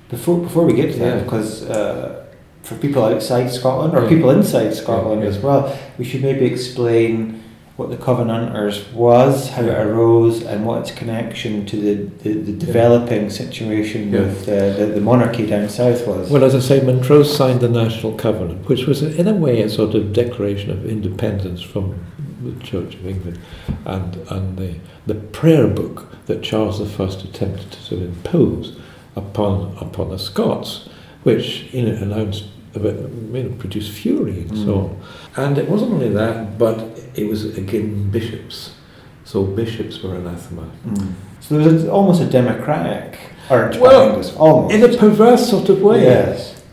Before, 0.09 0.39
before 0.39 0.65
we 0.65 0.73
get 0.73 0.91
to 0.93 0.99
that, 0.99 1.23
because 1.23 1.63
uh, 1.69 2.25
for 2.63 2.75
people 2.75 3.05
outside 3.05 3.49
Scotland, 3.49 3.95
or 3.95 4.03
Yeah. 4.03 4.09
people 4.09 4.29
inside 4.31 4.73
Scotland 4.73 5.21
Yeah, 5.21 5.29
as 5.29 5.39
well, 5.39 5.77
we 5.97 6.03
should 6.03 6.21
maybe 6.21 6.45
explain 6.45 7.40
what 7.81 7.89
the 7.89 7.97
Covenanters 8.05 8.87
was, 8.93 9.49
how 9.49 9.63
it 9.63 9.69
arose, 9.87 10.43
and 10.43 10.65
what 10.65 10.81
its 10.81 10.91
connection 10.91 11.65
to 11.65 11.75
the, 11.75 11.93
the, 12.23 12.33
the 12.41 12.53
developing 12.53 13.29
situation 13.29 14.11
Yeah. 14.13 14.19
with 14.21 14.47
uh, 14.47 14.73
the, 14.77 14.85
the 14.95 15.01
monarchy 15.01 15.45
down 15.47 15.67
south 15.67 16.05
was. 16.07 16.29
Well, 16.29 16.43
as 16.43 16.53
I 16.53 16.59
say, 16.59 16.81
Montrose 16.81 17.35
signed 17.35 17.61
the 17.61 17.69
National 17.69 18.13
Covenant, 18.15 18.67
which 18.69 18.85
was, 18.85 19.01
in 19.01 19.27
a 19.27 19.33
way, 19.33 19.61
a 19.63 19.69
sort 19.69 19.95
of 19.95 20.13
declaration 20.13 20.69
of 20.69 20.85
independence 20.85 21.61
from 21.61 22.05
the 22.43 22.53
Church 22.63 22.95
of 22.95 23.05
England, 23.05 23.39
and 23.85 24.15
and 24.29 24.57
the 24.57 24.75
the 25.05 25.15
prayer 25.15 25.67
book 25.67 26.07
that 26.27 26.41
Charles 26.43 26.79
I 26.81 27.05
attempted 27.05 27.71
to 27.71 27.79
sort 27.81 28.01
of 28.01 28.07
impose 28.07 28.77
upon 29.15 29.75
upon 29.79 30.09
the 30.09 30.17
Scots, 30.19 30.89
which 31.23 31.71
you 31.73 31.83
know 31.83 31.95
announced 32.01 32.45
about 32.73 32.95
you 32.95 33.43
know 33.43 33.55
produced 33.59 33.91
fury 33.91 34.41
and 34.41 34.57
so 34.57 34.65
Mm. 34.65 34.77
on. 34.83 34.97
And 35.37 35.57
it 35.57 35.69
wasn't 35.69 35.91
only 35.93 36.09
that, 36.09 36.57
but 36.57 36.90
it 37.15 37.27
was 37.27 37.57
again 37.57 38.09
bishops. 38.11 38.75
So 39.23 39.43
bishops 39.43 40.01
were 40.01 40.15
anathema. 40.15 40.69
Mm. 40.85 41.13
So 41.39 41.57
there 41.57 41.73
was 41.73 41.85
a, 41.85 41.91
almost 41.91 42.21
a 42.21 42.25
democratic 42.25 43.19
Well, 43.49 44.09
almost. 44.37 44.73
In 44.73 44.83
a 44.83 44.97
perverse 44.97 45.49
sort 45.49 45.69
of 45.69 45.81
way. 45.81 46.03
Yes. 46.03 46.63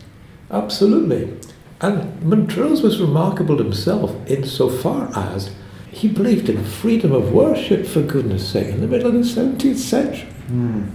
Absolutely. 0.51 1.37
And 1.81 2.21
Montrose 2.21 2.81
was 2.81 2.99
remarkable 2.99 3.57
himself 3.57 4.15
insofar 4.27 5.09
as 5.15 5.51
he 5.91 6.07
believed 6.07 6.49
in 6.49 6.63
freedom 6.63 7.11
of 7.11 7.31
worship, 7.31 7.85
for 7.85 8.01
goodness 8.01 8.47
sake, 8.47 8.67
in 8.67 8.81
the 8.81 8.87
middle 8.87 9.07
of 9.07 9.13
the 9.13 9.19
17th 9.19 9.75
century. 9.77 10.29
Mm. 10.49 10.91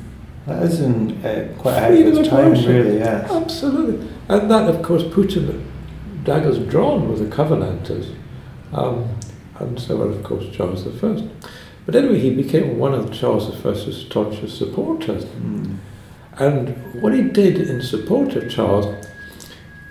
That 0.46 0.62
is 0.64 0.80
in 0.80 1.24
uh, 1.24 1.54
quite 1.58 1.76
ahead 1.76 1.92
Freedom 1.92 2.12
of 2.12 2.18
its 2.18 2.28
of 2.28 2.34
time, 2.34 2.50
worship. 2.50 2.66
really, 2.66 2.98
yes. 2.98 3.30
Absolutely. 3.30 4.08
And 4.28 4.50
that, 4.50 4.68
of 4.68 4.82
course, 4.82 5.02
put 5.10 5.34
him 5.34 5.70
daggers 6.22 6.58
drawn 6.58 7.08
with 7.08 7.18
the 7.18 7.34
Covenanters. 7.34 8.14
Um, 8.72 9.08
and 9.58 9.78
so, 9.80 10.02
on, 10.02 10.10
of 10.10 10.22
course, 10.22 10.44
Charles 10.54 10.86
I. 10.86 11.28
But 11.86 11.94
anyway, 11.94 12.18
he 12.18 12.34
became 12.34 12.78
one 12.78 12.94
of 12.94 13.12
Charles 13.12 13.50
I's 13.64 13.96
staunchest 14.06 14.56
supporters. 14.56 15.24
Mm. 15.24 15.76
And 16.36 17.00
what 17.00 17.14
he 17.14 17.22
did 17.22 17.58
in 17.58 17.82
support 17.82 18.34
of 18.34 18.50
Charles 18.50 19.06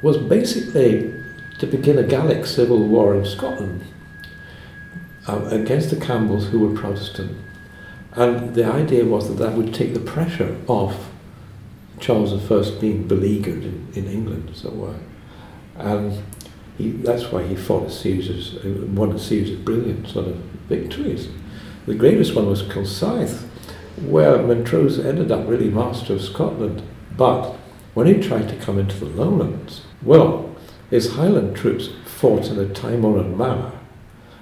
was 0.02 0.18
basically 0.18 1.14
to 1.60 1.68
begin 1.68 1.98
a 1.98 2.04
Gaelic 2.04 2.46
civil 2.46 2.86
war 2.86 3.16
in 3.16 3.26
Scotland 3.26 3.84
um, 5.28 5.48
against 5.48 5.90
the 5.90 5.96
Campbells, 5.96 6.50
who 6.50 6.60
were 6.60 6.76
Protestant. 6.76 7.38
And 8.12 8.54
the 8.54 8.66
idea 8.66 9.06
was 9.06 9.30
that 9.30 9.36
that 9.36 9.54
would 9.54 9.74
take 9.74 9.94
the 9.94 10.00
pressure 10.00 10.58
off 10.68 11.10
Charles 12.00 12.34
I 12.34 12.80
being 12.80 13.08
beleaguered 13.08 13.64
in, 13.64 13.88
in 13.94 14.08
England, 14.08 14.50
as 14.52 14.66
it 14.66 14.74
were. 14.74 15.00
And 15.78 16.22
he, 16.78 16.92
that's 16.92 17.32
why 17.32 17.44
he 17.44 17.56
fought 17.56 17.88
a 17.88 17.92
series 17.92 18.30
of, 18.56 18.98
won 18.98 19.12
a 19.12 19.20
series 19.20 19.52
of 19.52 19.66
brilliant 19.66 20.08
sort 20.08 20.28
of 20.28 20.36
victories. 20.68 21.30
The 21.86 21.96
greatest 21.96 22.36
one 22.36 22.48
was 22.48 22.64
Kilsyth, 22.64 23.48
where 24.02 24.42
Montrose 24.42 25.00
ended 25.00 25.32
up 25.32 25.48
really 25.48 25.70
master 25.70 26.14
of 26.14 26.22
Scotland. 26.22 26.82
But 27.16 27.52
when 27.94 28.08
he 28.08 28.22
tried 28.22 28.50
to 28.50 28.56
come 28.56 28.80
into 28.80 28.98
the 28.98 29.06
lowlands, 29.06 29.82
well, 30.02 30.56
his 30.90 31.14
Highland 31.14 31.56
troops 31.56 31.90
fought 32.06 32.48
in 32.48 32.60
a 32.60 32.74
time-honoured 32.74 33.38
manner. 33.38 33.72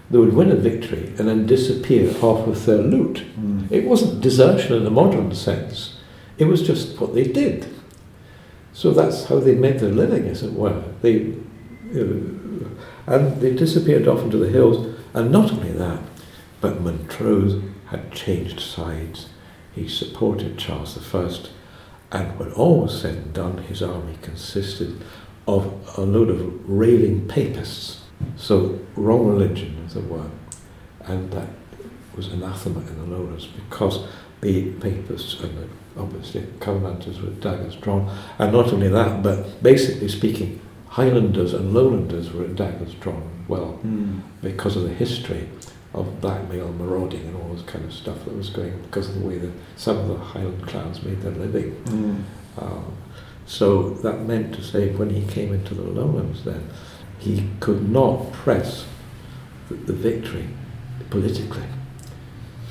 They 0.09 0.17
would 0.17 0.33
win 0.33 0.51
a 0.51 0.55
victory 0.55 1.13
and 1.17 1.27
then 1.27 1.45
disappear 1.45 2.13
off 2.21 2.45
with 2.45 2.65
their 2.65 2.77
loot. 2.77 3.25
Mm. 3.39 3.71
It 3.71 3.85
wasn't 3.85 4.21
desertion 4.21 4.75
in 4.75 4.83
the 4.83 4.91
modern 4.91 5.33
sense. 5.33 5.97
It 6.37 6.45
was 6.45 6.61
just 6.61 6.99
what 6.99 7.13
they 7.13 7.23
did. 7.23 7.73
So 8.73 8.91
that's 8.91 9.25
how 9.25 9.39
they 9.39 9.55
made 9.55 9.79
their 9.79 9.91
living, 9.91 10.27
as 10.27 10.43
it 10.43 10.53
were. 10.53 10.83
They, 11.01 11.33
you 11.91 12.05
know, 12.05 13.13
and 13.13 13.41
they 13.41 13.53
disappeared 13.55 14.07
off 14.07 14.21
into 14.21 14.37
the 14.37 14.49
hills. 14.49 14.95
And 15.13 15.31
not 15.31 15.51
only 15.51 15.71
that, 15.73 15.99
but 16.61 16.81
Montrose 16.81 17.61
had 17.87 18.11
changed 18.11 18.59
sides. 18.59 19.29
He 19.73 19.87
supported 19.87 20.57
Charles 20.57 20.97
I, 21.13 22.17
and 22.17 22.37
when 22.37 22.51
all 22.53 22.81
was 22.81 23.01
said 23.01 23.15
and 23.15 23.33
done, 23.33 23.57
his 23.59 23.81
army 23.81 24.17
consisted 24.21 25.01
of 25.47 25.97
a 25.97 26.01
load 26.01 26.29
of 26.29 26.69
raving 26.69 27.27
papists. 27.27 28.01
So 28.35 28.79
wrong 28.95 29.27
religion, 29.27 29.83
as 29.85 29.95
it 29.95 30.07
were. 30.07 30.29
And 31.05 31.31
that 31.31 31.47
was 32.15 32.27
anathema 32.27 32.79
in 32.79 32.97
the 32.97 33.15
lowlands 33.15 33.47
because 33.47 34.05
the 34.41 34.71
papists 34.73 35.39
and 35.41 35.57
the, 35.57 35.67
obviously 35.99 36.43
Covenanters 36.59 37.21
with 37.21 37.41
daggers 37.41 37.75
drawn. 37.77 38.09
And 38.37 38.51
not 38.51 38.71
only 38.73 38.89
that, 38.89 39.23
but 39.23 39.63
basically 39.63 40.09
speaking, 40.09 40.61
Highlanders 40.91 41.53
and 41.53 41.73
Lowlanders 41.73 42.31
were 42.33 42.47
daggers 42.47 42.93
drawn 42.95 43.23
as 43.43 43.49
well 43.49 43.79
Mm. 43.85 44.21
because 44.41 44.75
of 44.75 44.83
the 44.83 44.93
history 44.93 45.47
of 45.93 46.19
blackmail, 46.21 46.73
marauding, 46.73 47.21
and 47.27 47.35
all 47.35 47.53
this 47.53 47.63
kind 47.63 47.83
of 47.85 47.93
stuff 47.93 48.23
that 48.25 48.35
was 48.35 48.49
going 48.49 48.73
because 48.83 49.09
of 49.09 49.15
the 49.21 49.25
way 49.27 49.37
that 49.37 49.51
some 49.77 49.97
of 49.97 50.07
the 50.09 50.17
Highland 50.17 50.65
clans 50.67 51.01
made 51.03 51.21
their 51.21 51.31
living. 51.31 51.75
Mm. 51.85 52.23
Um, 52.61 52.85
so 53.45 53.89
that 54.05 54.25
meant 54.25 54.53
to 54.55 54.63
say 54.63 54.89
when 54.89 55.09
he 55.09 55.25
came 55.25 55.53
into 55.53 55.73
the 55.73 55.83
lowlands 55.83 56.43
then, 56.43 56.69
he 57.19 57.47
could 57.59 57.89
not 57.89 58.31
press 58.33 58.85
the, 59.69 59.75
the 59.75 59.93
victory 59.93 60.47
politically 61.09 61.67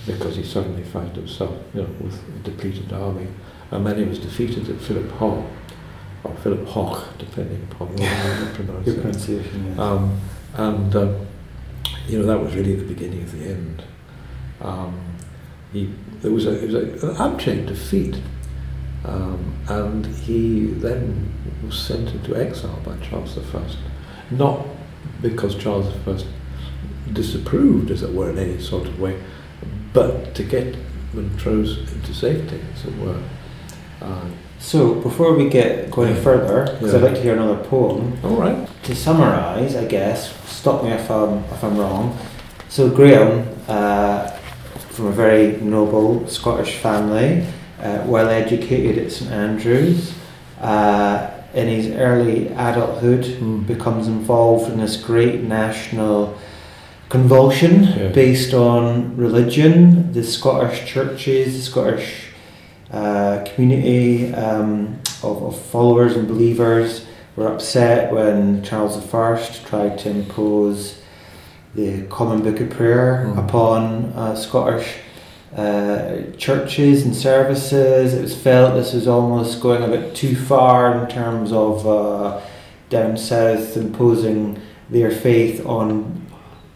because 0.07 0.37
he 0.37 0.43
suddenly 0.43 0.83
found 0.83 1.15
himself 1.17 1.55
you 1.75 1.83
know, 1.83 1.89
with 2.01 2.19
a 2.29 2.51
depleted 2.51 2.93
army. 2.93 3.29
And 3.71 3.87
then 3.87 3.97
he 3.99 4.05
was 4.05 4.19
defeated 4.19 4.69
at 4.69 4.81
Philip 4.81 5.11
Hall, 5.13 5.47
or 6.25 6.35
Philip 6.37 6.67
Hoch, 6.69 7.05
depending 7.19 7.67
upon 7.71 7.95
the 7.97 8.03
way 8.03 8.39
you 8.41 8.55
pronounce 8.55 8.85
Good 8.85 8.99
it. 8.99 9.01
pronunciation, 9.03 9.67
yes. 9.69 9.79
Um, 9.79 10.21
and 10.55 10.97
um, 10.97 11.27
you 12.07 12.19
know 12.19 12.27
that 12.27 12.41
was 12.41 12.55
really 12.55 12.75
the 12.75 12.85
beginning 12.85 13.23
of 13.23 13.33
the 13.33 13.47
end. 13.47 13.83
Um, 14.61 15.01
he 15.73 15.93
there 16.21 16.31
was 16.33 16.47
a 16.47 16.63
it 16.63 16.71
was 16.71 16.75
a, 16.75 17.11
an 17.11 17.17
abject 17.33 17.67
defeat, 17.67 18.21
um, 19.05 19.55
and 19.69 20.07
he 20.07 20.67
then 20.67 21.33
was 21.65 21.79
sent 21.79 22.11
into 22.11 22.37
exile 22.37 22.81
by 22.85 22.97
Charles 22.99 23.39
I. 23.39 23.65
Not 24.31 24.67
because 25.23 25.57
Charles 25.57 25.87
I 26.07 26.25
disapproved, 27.13 27.91
as 27.91 28.03
it 28.03 28.13
were, 28.13 28.31
in 28.31 28.39
any 28.39 28.61
sort 28.61 28.87
of 28.87 29.01
way, 29.01 29.21
but 29.93 30.35
to 30.35 30.45
get 30.45 30.77
Montrose 31.13 31.79
into 31.93 32.15
safety, 32.15 32.61
as 32.75 32.85
it 32.85 32.97
were. 32.99 33.21
Uh, 34.01 34.27
So, 34.61 34.95
before 34.95 35.35
we 35.35 35.49
get 35.49 35.91
going 35.91 36.15
further, 36.17 36.65
because. 36.75 36.95
I'd 36.95 37.03
like 37.03 37.15
to 37.15 37.23
hear 37.23 37.33
another 37.35 37.63
poem, 37.65 38.19
all 38.23 38.37
right. 38.37 38.69
to 38.85 38.95
summarise, 38.95 39.75
I 39.75 39.87
guess, 39.87 40.33
stop 40.49 40.85
me 40.85 40.91
if 40.91 41.11
I'm, 41.11 41.39
if 41.45 41.65
I'm 41.65 41.79
wrong. 41.79 42.17
So, 42.69 42.89
Graham, 42.91 43.49
uh, 43.69 44.29
from 44.91 45.07
a 45.07 45.13
very 45.13 45.57
noble 45.63 46.27
Scottish 46.29 46.77
family, 46.77 47.45
uh, 47.83 48.03
well 48.07 48.29
educated 48.29 48.99
at 49.05 49.11
St 49.11 49.31
Andrews, 49.31 50.13
uh, 50.61 51.31
in 51.55 51.67
his 51.67 51.89
early 51.97 52.49
adulthood, 52.49 53.25
Mm. 53.25 53.67
becomes 53.67 54.07
involved 54.07 54.71
in 54.71 54.79
this 54.79 54.97
great 54.97 55.43
national 55.43 56.35
convulsion 57.09 57.85
Yeah. 57.85 58.09
based 58.13 58.55
on 58.55 59.17
religion, 59.17 60.13
the 60.13 60.23
Scottish 60.23 60.85
churches, 60.87 61.57
the 61.57 61.63
Scottish 61.63 62.27
uh, 62.93 63.45
community 63.55 64.33
um, 64.35 65.01
of, 65.23 65.43
of 65.43 65.61
followers 65.67 66.17
and 66.17 66.27
believers 66.27 67.07
were 67.37 67.49
upset 67.49 68.13
when 68.13 68.63
Charles 68.63 68.97
I 68.97 69.37
tried 69.65 69.99
to 70.01 70.11
impose 70.11 71.01
the 71.75 72.03
Common 72.09 72.43
Book 72.43 72.61
of 72.61 72.71
Prayer 72.71 73.27
Mm. 73.29 73.45
upon 73.45 74.05
uh, 74.17 74.35
Scottish 74.35 74.97
uh, 75.57 76.23
churches 76.37 77.05
and 77.05 77.15
services. 77.15 78.15
It 78.15 78.23
was 78.23 78.37
felt 78.37 78.75
this 78.75 78.93
was 78.93 79.07
almost 79.07 79.61
going 79.61 79.83
a 79.83 79.89
bit 79.89 80.15
too 80.15 80.35
far 80.37 81.01
in 81.03 81.09
terms 81.09 81.53
of 81.53 81.87
uh, 81.87 82.41
down 82.89 83.17
south 83.17 83.77
imposing 83.77 84.61
their 84.89 85.11
faith 85.11 85.65
on 85.65 86.20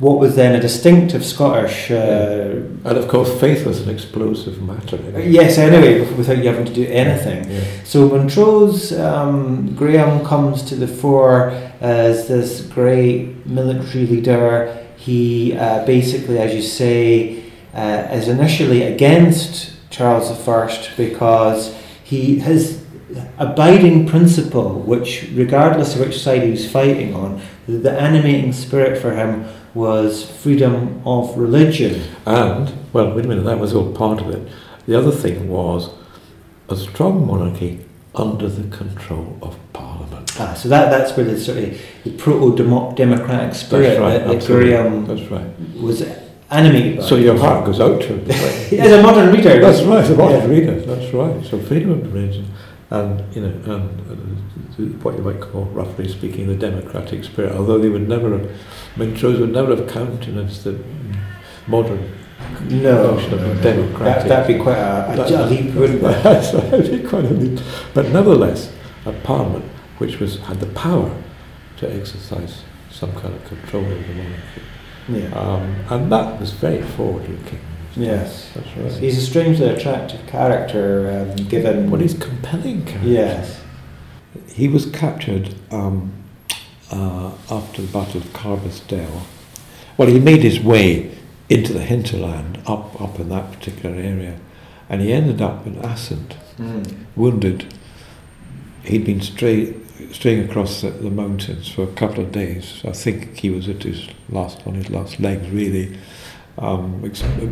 what 0.05 0.19
was 0.19 0.37
then 0.37 0.55
a 0.55 0.61
distinctive 0.61 1.25
Scottish. 1.25 1.91
Uh, 1.91 2.61
And 2.89 2.99
of 2.99 3.09
course, 3.09 3.31
faith 3.41 3.65
was 3.65 3.81
an 3.81 3.89
explosive 3.89 4.61
matter. 4.61 4.99
know. 4.99 5.19
Yes, 5.19 5.57
anyway, 5.57 5.93
without 6.15 6.37
you 6.37 6.49
having 6.53 6.67
to 6.67 6.75
do 6.75 6.87
anything. 7.05 7.51
Yeah. 7.51 7.65
So 7.85 8.09
Montrose, 8.11 8.93
um, 8.93 9.75
Graham 9.75 10.23
comes 10.23 10.63
to 10.69 10.75
the 10.77 10.87
fore 10.87 11.39
as 11.81 12.29
this 12.29 12.61
great 12.61 13.47
military 13.47 14.05
leader. 14.07 14.51
He 14.99 15.57
uh, 15.57 15.87
basically, 15.87 16.39
as 16.39 16.55
you 16.55 16.65
say, 16.81 17.43
uh, 17.75 18.19
is 18.19 18.29
initially 18.29 18.83
against 18.83 19.73
Charles 19.89 20.29
I 20.31 20.69
because 20.99 21.75
he 22.11 22.21
his 22.41 22.63
abiding 23.39 24.07
principle, 24.07 24.71
which 24.93 25.11
regardless 25.33 25.95
of 25.95 26.01
which 26.05 26.19
side 26.25 26.43
he 26.43 26.51
was 26.51 26.71
fighting 26.71 27.15
on, 27.15 27.41
the, 27.67 27.79
the 27.87 27.93
animating 28.09 28.53
spirit 28.53 29.01
for 29.01 29.13
him 29.15 29.47
was 29.75 30.31
freedom 30.31 31.03
of 31.05 31.37
religion. 31.37 32.03
And, 32.27 32.73
well, 32.93 33.13
wait 33.15 33.25
a 33.25 33.29
minute, 33.29 33.45
that 33.45 33.59
was 33.59 33.75
all 33.75 33.93
part 33.93 34.21
of 34.21 34.31
it. 34.31 34.49
The 34.87 34.97
other 34.97 35.11
thing 35.11 35.49
was 35.49 35.91
a 36.69 36.77
strong 36.77 37.27
monarchy 37.27 37.85
under 38.15 38.49
the 38.49 38.75
control 38.77 39.39
of 39.43 39.59
Parliament. 39.73 40.31
Ah, 40.39 40.55
so 40.55 40.69
that, 40.69 40.91
that's 40.91 41.17
where 41.17 41.27
the 41.27 41.39
sort 41.39 41.59
of 41.59 41.81
the 42.05 42.11
proto-democratic 42.17 43.55
spirit 43.55 43.99
right, 44.01 44.19
that. 44.19 44.47
Graham 44.47 45.05
That's 45.07 45.23
right. 45.31 45.47
was 45.81 46.03
animated 46.51 46.99
by. 46.99 47.03
So 47.05 47.17
your 47.17 47.39
heart 47.39 47.65
goes 47.67 47.81
out 47.81 48.01
to 48.03 48.15
it. 48.17 48.29
As 48.81 48.93
a 48.93 49.03
modern 49.03 49.35
reader, 49.35 49.61
That's 49.61 49.83
right, 49.83 50.09
a 50.09 50.15
modern 50.17 50.41
Yeah. 50.43 50.47
reader. 50.47 50.81
That's 50.81 51.13
right. 51.13 51.45
So 51.45 51.59
freedom 51.61 51.91
of 51.91 52.13
religion, 52.13 52.47
and 52.91 53.35
you 53.35 53.43
know, 53.43 53.49
and 53.75 54.01
uh, 54.11 54.34
what 55.03 55.17
you 55.17 55.23
might 55.23 55.41
call, 55.41 55.65
roughly 55.67 56.09
speaking, 56.09 56.47
the 56.47 56.55
democratic 56.57 57.25
spirit. 57.25 57.53
Although 57.53 57.79
they 57.79 57.89
would 57.89 58.09
never, 58.09 58.39
have, 58.39 58.51
Montrose 58.97 59.41
would 59.41 59.53
never 59.53 59.75
have 59.77 59.89
countenanced 59.89 60.65
the 60.65 60.79
modern 61.67 62.13
no, 62.69 63.15
notion 63.15 63.35
of 63.35 63.41
no, 63.41 63.55
no. 63.55 63.63
democratic. 63.63 64.29
That, 64.29 64.29
that'd 64.29 64.57
be 64.57 64.63
quite 64.63 64.77
a, 64.79 65.13
a, 65.13 65.17
That- 65.17 65.75
wouldn't 65.75 65.99
it? 65.99 66.01
That's 66.23 66.55
right, 66.55 66.73
it'd 66.75 67.03
be 67.03 67.09
quite 67.09 67.25
a 67.25 67.31
leap. 67.31 67.61
But 67.95 68.09
nevertheless, 68.11 68.73
a 69.07 69.13
parliament 69.13 69.65
which 69.99 70.19
was 70.21 70.39
had 70.41 70.61
the 70.61 70.67
power 70.67 71.15
to 71.79 71.93
exercise 71.95 72.63
some 72.91 73.13
kind 73.13 73.35
of 73.35 73.45
control 73.45 73.85
over 73.85 73.95
the 73.95 74.15
monarchy, 74.15 74.63
Yeah. 75.09 75.29
um, 75.39 75.63
and 75.91 76.13
that 76.13 76.41
was 76.41 76.53
very 76.53 76.83
forward-looking. 76.83 77.61
Yes. 77.97 78.51
that's 78.55 78.77
right. 78.77 78.93
He's 78.93 79.19
a 79.19 79.21
strangely 79.21 79.69
attractive 79.69 80.27
character, 80.27 81.11
um, 81.31 81.37
given. 81.49 81.91
What 81.91 82.03
is 82.03 82.15
compelling 82.15 82.85
character? 82.85 83.09
Yes. 83.09 83.61
He 84.55 84.69
was 84.69 84.87
captured 84.87 85.55
um, 85.71 86.13
uh, 86.91 87.33
after 87.51 87.83
the 87.83 87.89
Battle 87.93 88.21
of 88.21 88.33
Carbisdale. 88.33 89.23
Well, 89.97 90.09
he 90.09 90.19
made 90.21 90.43
his 90.43 90.61
way 90.61 91.11
into 91.49 91.73
the 91.73 91.83
hinterland, 91.83 92.59
up 92.67 93.01
up 93.01 93.19
in 93.21 93.29
that 93.31 93.53
particular 93.53 93.95
area, 93.97 94.39
and 94.89 95.01
he 95.01 95.13
ended 95.13 95.41
up 95.43 95.67
in 95.67 95.77
Assynt, 95.79 96.37
Mm. 96.59 96.95
wounded. 97.17 97.75
He'd 98.85 99.05
been 99.05 99.21
stray, 99.21 99.75
straying 100.13 100.49
across 100.49 100.83
the, 100.83 100.91
the 100.91 101.11
mountains 101.11 101.69
for 101.69 101.83
a 101.83 101.93
couple 101.93 102.23
of 102.23 102.31
days. 102.31 102.81
I 102.85 102.93
think 102.93 103.37
he 103.39 103.51
was 103.51 103.69
at 103.69 103.83
his 103.83 104.07
last 104.29 104.65
on 104.67 104.75
his 104.75 104.89
last 104.91 105.19
legs, 105.19 105.49
really, 105.51 105.99
um, 106.59 107.03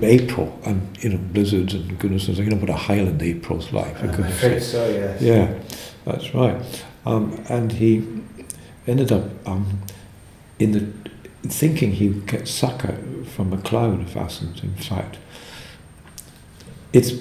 April 0.03 0.57
and 0.65 0.97
you 1.03 1.09
know 1.11 1.19
blizzards 1.19 1.75
and 1.75 1.99
goodness 1.99 2.29
knows 2.29 2.39
you 2.39 2.47
know 2.47 2.57
what 2.57 2.71
a 2.71 2.75
Highland 2.75 3.21
April's 3.23 3.73
like. 3.73 4.01
I'm 4.03 4.11
afraid 4.11 4.63
so, 4.63 4.89
yes. 4.89 5.21
Yeah, 5.21 5.59
that's 6.05 6.33
right. 6.35 6.63
Um, 7.05 7.45
and 7.49 7.73
he 7.73 8.07
ended 8.87 9.11
up 9.11 9.25
um, 9.47 9.81
in 10.59 10.73
the 10.73 11.49
thinking 11.49 11.93
he 11.93 12.09
would 12.09 12.27
get 12.27 12.47
succor 12.47 12.99
from 13.35 13.51
MacLeod 13.51 14.01
of 14.01 14.17
Assynt. 14.17 14.63
In 14.63 14.75
fact, 14.75 15.19
it's 16.93 17.13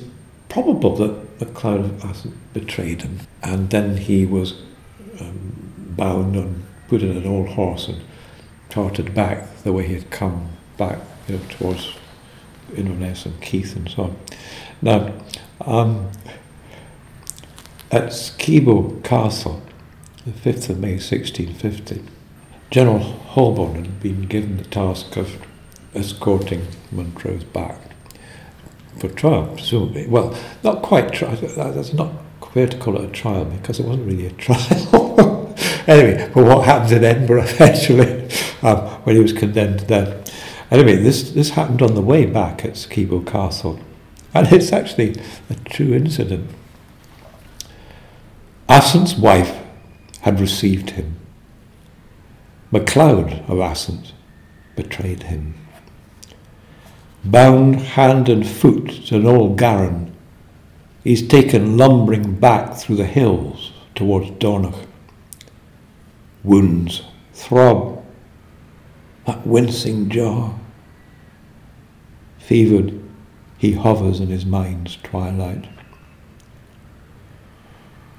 probable 0.50 0.96
that 0.98 1.40
MacLeod 1.40 1.80
of 1.80 2.04
Assynt 2.06 2.54
betrayed 2.54 3.02
him, 3.02 3.22
and 3.42 3.70
then 3.70 3.98
he 3.98 4.26
was 4.26 4.62
um, 5.20 5.74
bound 5.98 6.36
and 6.36 6.64
put 6.88 7.02
in 7.02 7.16
an 7.18 7.26
old 7.26 7.50
horse 7.50 7.88
and 7.88 8.02
trotted 8.70 9.14
back 9.14 9.64
the 9.64 9.74
way 9.74 9.88
he 9.88 9.94
had 9.94 10.10
come 10.12 10.50
back, 10.78 11.00
you 11.28 11.38
know, 11.38 11.42
towards 11.50 11.94
Inverness 12.76 13.26
and 13.26 13.42
Keith 13.42 13.76
and 13.76 13.90
so 13.90 14.04
on. 14.04 14.16
Now, 14.82 15.14
um, 15.62 16.12
at 17.92 18.06
Skibo 18.06 19.04
Castle, 19.04 19.62
the 20.26 20.32
5th 20.32 20.70
of 20.70 20.80
May 20.80 20.94
1650, 20.94 22.04
General 22.70 23.00
Holborn 23.00 23.76
had 23.76 24.00
been 24.02 24.24
given 24.24 24.58
the 24.58 24.64
task 24.66 25.18
of 25.18 25.42
escorting 25.96 26.68
Montrose 26.92 27.44
back 27.44 27.78
for 28.98 29.10
trial, 29.10 29.48
presumably. 29.54 30.08
Well, 30.08 30.38
not 30.64 30.84
quite 30.84 31.12
trial, 31.12 31.36
that's 31.36 31.94
not 31.94 32.14
fair 32.54 32.68
to 32.68 32.78
call 32.78 32.98
it 32.98 33.10
a 33.10 33.12
trial 33.12 33.46
because 33.46 33.80
it 33.80 33.86
wasn't 33.86 34.08
really 34.08 34.28
a 34.28 34.32
trial. 34.34 35.56
anyway, 35.88 36.30
but 36.34 36.44
what 36.44 36.66
happened 36.66 36.92
in 36.92 37.04
Edinburgh 37.04 37.44
eventually 37.48 38.30
um, 38.62 38.78
when 39.04 39.16
he 39.16 39.22
was 39.22 39.34
condemned 39.34 39.88
death. 39.88 40.30
Anyway, 40.70 40.98
this, 40.98 41.32
this 41.32 41.52
happened 41.52 41.82
on 41.82 41.96
the 41.96 42.02
way 42.02 42.26
back 42.26 42.64
at 42.64 42.74
Skibo 42.74 43.26
Castle, 43.26 43.80
and 44.34 44.52
it's 44.54 44.72
actually 44.72 45.20
a 45.50 45.56
true 45.66 45.94
incident. 45.94 46.50
Assynt's 48.70 49.16
wife 49.16 49.61
had 50.22 50.40
received 50.40 50.92
him. 50.92 51.16
MacLeod 52.72 53.44
of 53.48 53.60
Assynt 53.60 54.14
betrayed 54.76 55.24
him. 55.24 55.56
Bound 57.24 57.76
hand 57.76 58.30
and 58.30 58.48
foot 58.48 58.90
to 59.08 59.18
an 59.18 59.26
old 59.26 59.58
garron, 59.58 60.12
he's 61.04 61.28
taken 61.28 61.78
lumbering 61.78 62.36
back 62.36 62.76
through 62.76 62.96
the 62.96 63.06
hills 63.06 63.74
towards 63.94 64.32
Dornoch. 64.32 64.88
Wounds 66.44 67.04
throb, 67.34 68.04
that 69.28 69.46
wincing 69.46 70.10
jaw. 70.10 70.54
Fevered, 72.40 73.00
he 73.58 73.74
hovers 73.74 74.20
in 74.20 74.30
his 74.30 74.46
mind's 74.46 74.98
twilight. 74.98 75.68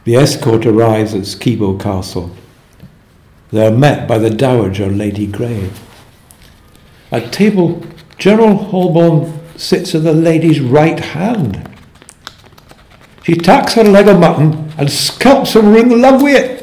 The 0.04 0.16
escort 0.16 0.66
arrives 0.66 1.14
at 1.14 1.22
Skibo 1.22 1.80
Castle. 1.80 2.34
They 3.50 3.66
are 3.66 3.76
met 3.76 4.08
by 4.08 4.18
the 4.18 4.30
Dowager 4.30 4.88
Lady 4.88 5.26
Grey. 5.26 5.70
At 7.10 7.32
table, 7.32 7.84
General 8.18 8.56
Holborn 8.56 9.40
sits 9.56 9.94
at 9.94 10.02
the 10.02 10.12
lady's 10.12 10.60
right 10.60 10.98
hand. 10.98 11.68
She 13.22 13.34
tacks 13.34 13.74
her 13.74 13.84
leg 13.84 14.08
of 14.08 14.18
mutton 14.18 14.72
and 14.76 14.90
sculps 14.90 15.52
her 15.52 15.76
in 15.76 16.00
love 16.00 16.22
with 16.22 16.36
it. 16.36 16.62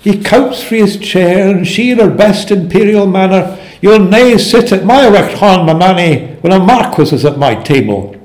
He 0.00 0.22
couts 0.22 0.62
for 0.62 0.76
his 0.76 0.98
chair, 0.98 1.48
and 1.48 1.66
she 1.66 1.90
in 1.90 1.98
her 1.98 2.10
best 2.10 2.50
imperial 2.50 3.06
manner, 3.06 3.58
You'll 3.80 3.98
nae 4.00 4.36
sit 4.36 4.72
at 4.72 4.84
my 4.84 5.06
recht 5.08 5.38
hand, 5.38 5.66
my 5.66 5.74
manny, 5.74 6.36
when 6.40 6.52
a 6.52 6.58
marquis 6.58 7.14
is 7.14 7.24
at 7.24 7.38
my 7.38 7.54
table. 7.54 8.16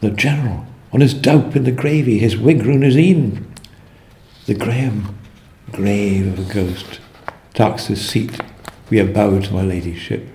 The 0.00 0.10
general, 0.10 0.64
on 0.96 1.02
his 1.02 1.12
doup 1.12 1.54
in 1.54 1.64
the 1.64 1.70
gravy, 1.70 2.18
his 2.18 2.38
wig 2.38 2.64
round 2.64 2.82
his 2.82 2.96
een. 2.96 3.46
The 4.46 4.54
Graham, 4.54 5.18
grave 5.70 6.26
of 6.26 6.50
a 6.50 6.54
ghost, 6.54 7.00
taks 7.52 7.88
his 7.88 8.00
seat 8.00 8.40
we 8.88 8.98
a 8.98 9.04
bow 9.04 9.38
to 9.38 9.52
my 9.52 9.60
ladyship, 9.60 10.26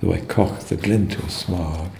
though 0.00 0.14
I 0.14 0.20
cock 0.20 0.60
the 0.60 0.76
glint 0.76 1.18
a 1.18 1.28
smile. 1.28 1.92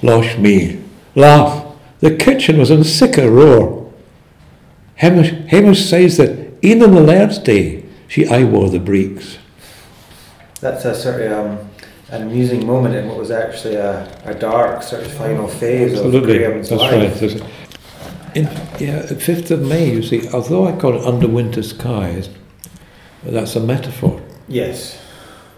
Losh 0.00 0.38
me, 0.38 0.82
laugh, 1.14 1.66
the 2.00 2.16
kitchen 2.16 2.56
was 2.56 2.70
in 2.70 2.82
sic 2.82 3.18
a 3.18 3.30
roar. 3.30 3.92
Hamish, 4.94 5.32
Hamish 5.48 5.84
says 5.84 6.16
that 6.16 6.64
e'en 6.64 6.82
on 6.82 6.94
the 6.94 7.02
laird's 7.02 7.36
day, 7.40 7.84
she 8.08 8.26
aye 8.26 8.44
wore 8.44 8.70
the 8.70 8.80
breeks. 8.80 9.36
That's 10.62 10.86
a 10.86 10.94
sort 10.94 11.20
of 11.20 11.32
um, 11.32 11.70
an 12.12 12.22
amusing 12.22 12.66
moment 12.66 12.94
in 12.94 13.08
what 13.08 13.16
was 13.18 13.30
actually 13.30 13.74
a, 13.74 14.06
a 14.24 14.34
dark 14.34 14.82
sort 14.82 15.02
of 15.02 15.12
final 15.12 15.48
phase 15.48 15.92
Absolutely, 15.94 16.36
of 16.44 16.50
Graham's 16.50 16.68
that's 16.68 16.82
life. 16.82 16.92
right. 16.92 17.14
There's- 17.14 17.42
In, 18.34 18.44
yeah, 18.78 19.02
5th 19.02 19.50
of 19.50 19.60
May, 19.62 19.90
you 19.90 20.02
see, 20.02 20.28
although 20.30 20.66
I 20.66 20.72
call 20.72 20.94
it 20.96 21.04
under 21.06 21.26
winter 21.28 21.62
skies, 21.62 22.30
that's 23.24 23.56
a 23.56 23.60
metaphor. 23.60 24.20
Yes, 24.48 24.98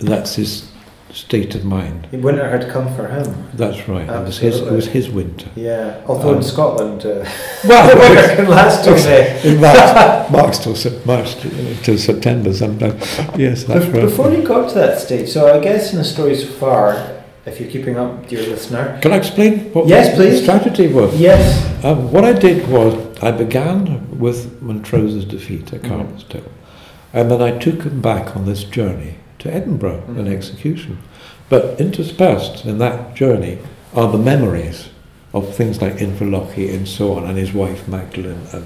That's 0.01 0.35
his 0.37 0.71
state 1.15 1.55
of 1.55 1.65
mind. 1.65 2.09
winter 2.13 2.49
had 2.51 2.69
come 2.71 2.93
for 2.97 3.07
him. 3.09 3.49
That's 3.55 3.89
right. 3.89 4.09
It 4.09 4.25
was 4.25 4.39
his, 4.39 4.61
it 4.61 4.73
was 4.73 4.87
his 4.89 5.09
winter. 5.09 5.49
Yeah, 5.57 6.03
although 6.09 6.31
Um, 6.31 6.37
in 6.39 6.43
Scotland, 6.43 7.07
uh, 7.07 7.25
Well, 7.69 7.99
winter 7.99 8.37
can 8.37 8.49
last 8.49 8.87
all 8.89 8.97
day. 8.97 9.41
in 9.45 9.61
March, 9.61 10.31
March 10.39 10.59
till, 10.59 10.75
March 11.07 11.37
to, 11.41 11.75
till 11.85 11.99
September 11.99 12.53
sometimes. 12.53 13.01
Yes, 13.37 13.65
that's 13.65 13.85
Bef- 13.87 13.93
right. 13.95 14.03
Before 14.03 14.31
you 14.33 14.43
got 14.43 14.69
to 14.71 14.75
that 14.77 14.99
stage, 15.01 15.29
so 15.31 15.55
I 15.57 15.61
guess 15.63 15.93
in 15.93 15.99
the 15.99 16.05
story 16.05 16.35
so 16.35 16.47
far, 16.49 17.11
if 17.47 17.61
you're 17.61 17.71
keeping 17.71 17.97
up, 17.97 18.27
dear 18.29 18.43
listener, 18.49 18.99
Can 19.03 19.13
I 19.13 19.17
explain 19.17 19.73
what 19.73 19.87
Yes, 19.87 20.11
the 20.11 20.17
please. 20.17 20.43
strategy 20.43 20.89
was? 20.89 21.15
yes, 21.21 21.45
Um, 21.85 22.11
what 22.11 22.25
I 22.25 22.33
did 22.33 22.69
was 22.69 22.95
I 23.23 23.31
began 23.31 24.19
with 24.19 24.61
Montrose's 24.63 25.25
defeat 25.27 25.73
at 25.73 25.83
Mhm. 25.83 25.89
Carlstown, 25.91 26.49
and 27.13 27.31
then 27.31 27.41
I 27.41 27.53
took 27.59 27.83
him 27.83 28.01
back 28.01 28.35
on 28.37 28.47
this 28.47 28.65
journey 28.65 29.15
to 29.41 29.53
Edinburgh 29.53 30.03
and 30.09 30.17
Mhm. 30.27 30.33
execution. 30.33 30.99
But 31.49 31.77
interspersed 31.79 32.65
in 32.65 32.79
that 32.79 33.15
journey 33.15 33.59
are 33.95 34.11
the 34.11 34.19
memories 34.19 34.89
of 35.33 35.55
things 35.55 35.81
like 35.83 35.99
Inverlochy 35.99 36.73
and 36.75 36.87
so 36.89 37.13
on, 37.15 37.25
and 37.25 37.37
his 37.37 37.53
wife 37.53 37.87
Magdalene, 37.89 38.47
and 38.53 38.65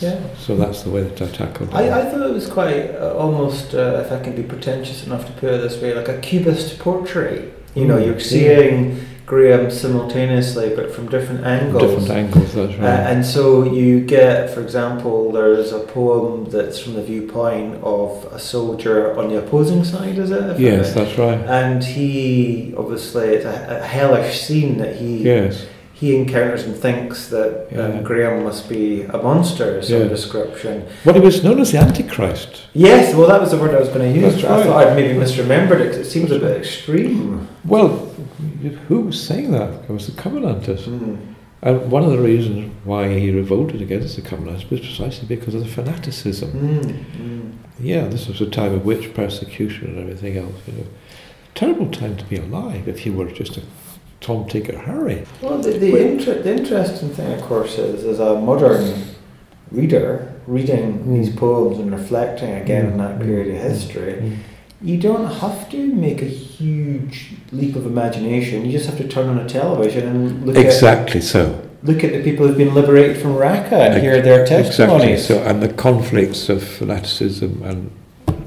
yeah. 0.00 0.16
so 0.38 0.56
that's 0.56 0.82
the 0.82 0.90
way 0.90 1.02
that 1.02 1.22
I 1.22 1.26
tackled 1.26 1.68
it. 1.70 1.74
I, 1.74 2.00
I 2.00 2.04
thought 2.04 2.22
it 2.28 2.32
was 2.34 2.46
quite 2.48 2.90
uh, 3.00 3.14
almost, 3.16 3.74
uh, 3.74 4.02
if 4.04 4.12
I 4.12 4.18
can 4.20 4.34
be 4.34 4.42
pretentious 4.42 5.06
enough 5.06 5.24
to 5.26 5.32
put 5.32 5.50
it 5.50 5.62
this 5.62 5.80
way, 5.80 5.94
like 5.94 6.08
a 6.08 6.18
cubist 6.18 6.78
portrait. 6.78 7.52
You 7.74 7.86
know, 7.86 7.96
Mm, 7.96 8.06
you're 8.06 8.20
seeing 8.20 9.00
Graham 9.26 9.70
simultaneously, 9.70 10.72
but 10.76 10.92
from 10.94 11.08
different 11.08 11.44
angles. 11.46 11.82
Different 11.82 12.10
angles, 12.10 12.52
that's 12.54 12.72
Uh, 12.74 12.82
right. 12.82 13.00
and 13.10 13.24
so 13.24 13.64
you 13.64 14.00
get, 14.00 14.50
for 14.50 14.60
example, 14.60 15.32
there's 15.32 15.72
a 15.72 15.78
poem 15.80 16.46
that's 16.50 16.78
from 16.78 16.92
the 16.94 17.02
viewpoint 17.02 17.78
of 17.82 18.26
a 18.32 18.38
soldier 18.38 19.18
on 19.18 19.28
the 19.30 19.38
opposing 19.38 19.82
side, 19.82 20.18
is 20.18 20.30
it? 20.30 20.58
Yes, 20.60 20.92
that's 20.92 21.16
right. 21.18 21.38
and 21.48 21.82
he 21.82 22.74
obviously 22.76 23.28
it's 23.28 23.46
a, 23.46 23.78
a 23.80 23.86
hellish 23.86 24.42
scene 24.42 24.76
that 24.78 24.96
he 24.96 25.22
Yes, 25.22 25.64
he 25.94 26.16
encounters 26.16 26.64
and 26.64 26.74
thinks 26.76 27.28
that 27.28 27.68
Yeah. 27.72 27.84
um, 27.86 28.02
Graham 28.02 28.42
must 28.44 28.68
be 28.68 29.02
a 29.02 29.16
monster 29.18 29.78
of 29.78 29.84
some 29.84 30.00
Yeah. 30.02 30.08
description. 30.08 30.82
well, 31.04 31.14
he 31.14 31.20
was 31.20 31.42
known 31.44 31.60
as 31.60 31.70
the 31.72 31.78
Antichrist. 31.78 32.62
Yes, 32.74 33.14
well, 33.14 33.28
that 33.28 33.40
was 33.40 33.52
the 33.52 33.56
word 33.58 33.74
I 33.74 33.78
was 33.80 33.88
going 33.88 34.12
to 34.12 34.20
use. 34.20 34.42
But 34.42 34.50
I 34.50 34.64
thought 34.64 34.86
I'd 34.88 34.96
maybe 34.96 35.14
misremembered 35.18 35.80
it 35.80 35.90
'cause 35.92 35.98
it 35.98 36.06
seems 36.06 36.30
a 36.32 36.38
bit 36.40 36.56
extreme. 36.56 37.46
Well, 37.64 38.08
who 38.88 39.00
was 39.00 39.20
saying 39.20 39.52
that? 39.52 39.70
It 39.88 39.92
was 39.92 40.06
the 40.06 40.12
Covenanters. 40.20 40.86
Mm. 40.86 41.16
And 41.62 41.90
one 41.90 42.02
of 42.04 42.10
the 42.10 42.18
reasons 42.18 42.72
why 42.84 43.18
he 43.18 43.30
revolted 43.30 43.80
against 43.80 44.16
the 44.16 44.22
Covenanters 44.22 44.68
was 44.70 44.80
precisely 44.80 45.26
because 45.28 45.54
of 45.54 45.62
the 45.62 45.68
fanaticism. 45.70 46.50
Mm. 46.50 46.84
Mm. 47.22 47.40
Yeah, 47.80 48.06
this 48.08 48.26
was 48.28 48.40
a 48.40 48.46
time 48.46 48.74
of 48.74 48.84
witch 48.84 49.14
persecution 49.14 49.86
and 49.88 49.98
everything 50.00 50.36
else. 50.36 50.54
You 50.66 50.72
know. 50.74 50.86
Terrible 51.54 51.86
time 51.86 52.16
to 52.16 52.24
be 52.24 52.36
alive 52.36 52.88
if 52.88 53.06
you 53.06 53.12
were 53.12 53.26
just 53.30 53.56
a 53.56 53.60
Tom, 54.24 54.46
Dick, 54.48 54.70
or 54.70 54.78
Harry. 54.78 55.22
Well, 55.42 55.58
the, 55.58 55.72
the, 55.72 55.96
inter- 56.12 56.40
the 56.40 56.56
interesting 56.56 57.10
thing, 57.10 57.30
of 57.34 57.42
course, 57.42 57.76
is 57.76 58.04
as 58.04 58.20
a 58.20 58.40
modern 58.40 59.02
reader 59.70 60.32
reading 60.46 61.00
Mm. 61.04 61.14
these 61.14 61.34
poems 61.36 61.78
and 61.78 61.92
reflecting 61.92 62.52
again 62.52 62.86
Mm. 62.86 62.92
on 62.92 62.98
that 62.98 63.20
period 63.20 63.48
of 63.54 63.60
Mm. 63.60 63.68
history, 63.70 64.32
you 64.80 64.96
don't 64.96 65.26
have 65.26 65.68
to 65.70 65.76
make 65.92 66.22
a 66.22 66.26
huge 66.26 67.32
leap 67.52 67.76
of 67.76 67.84
imagination. 67.84 68.64
You 68.64 68.72
just 68.72 68.86
have 68.86 68.96
to 68.98 69.06
turn 69.06 69.28
on 69.28 69.38
a 69.38 69.46
television 69.46 70.08
and 70.08 70.46
look 70.46 70.56
Exactly 70.56 71.20
so. 71.20 71.42
at 71.82 71.86
look 71.88 72.02
at 72.02 72.12
the 72.14 72.22
people 72.22 72.46
who've 72.46 72.56
been 72.56 72.72
liberated 72.74 73.18
from 73.18 73.34
Raqqa 73.34 73.72
and 73.72 74.02
hear 74.02 74.22
their 74.22 74.42
Exactly 74.44 75.18
so. 75.18 75.36
And 75.42 75.62
the 75.62 75.68
conflicts 75.68 76.48
of 76.48 76.62
fanaticism 76.62 77.62
and 77.62 77.90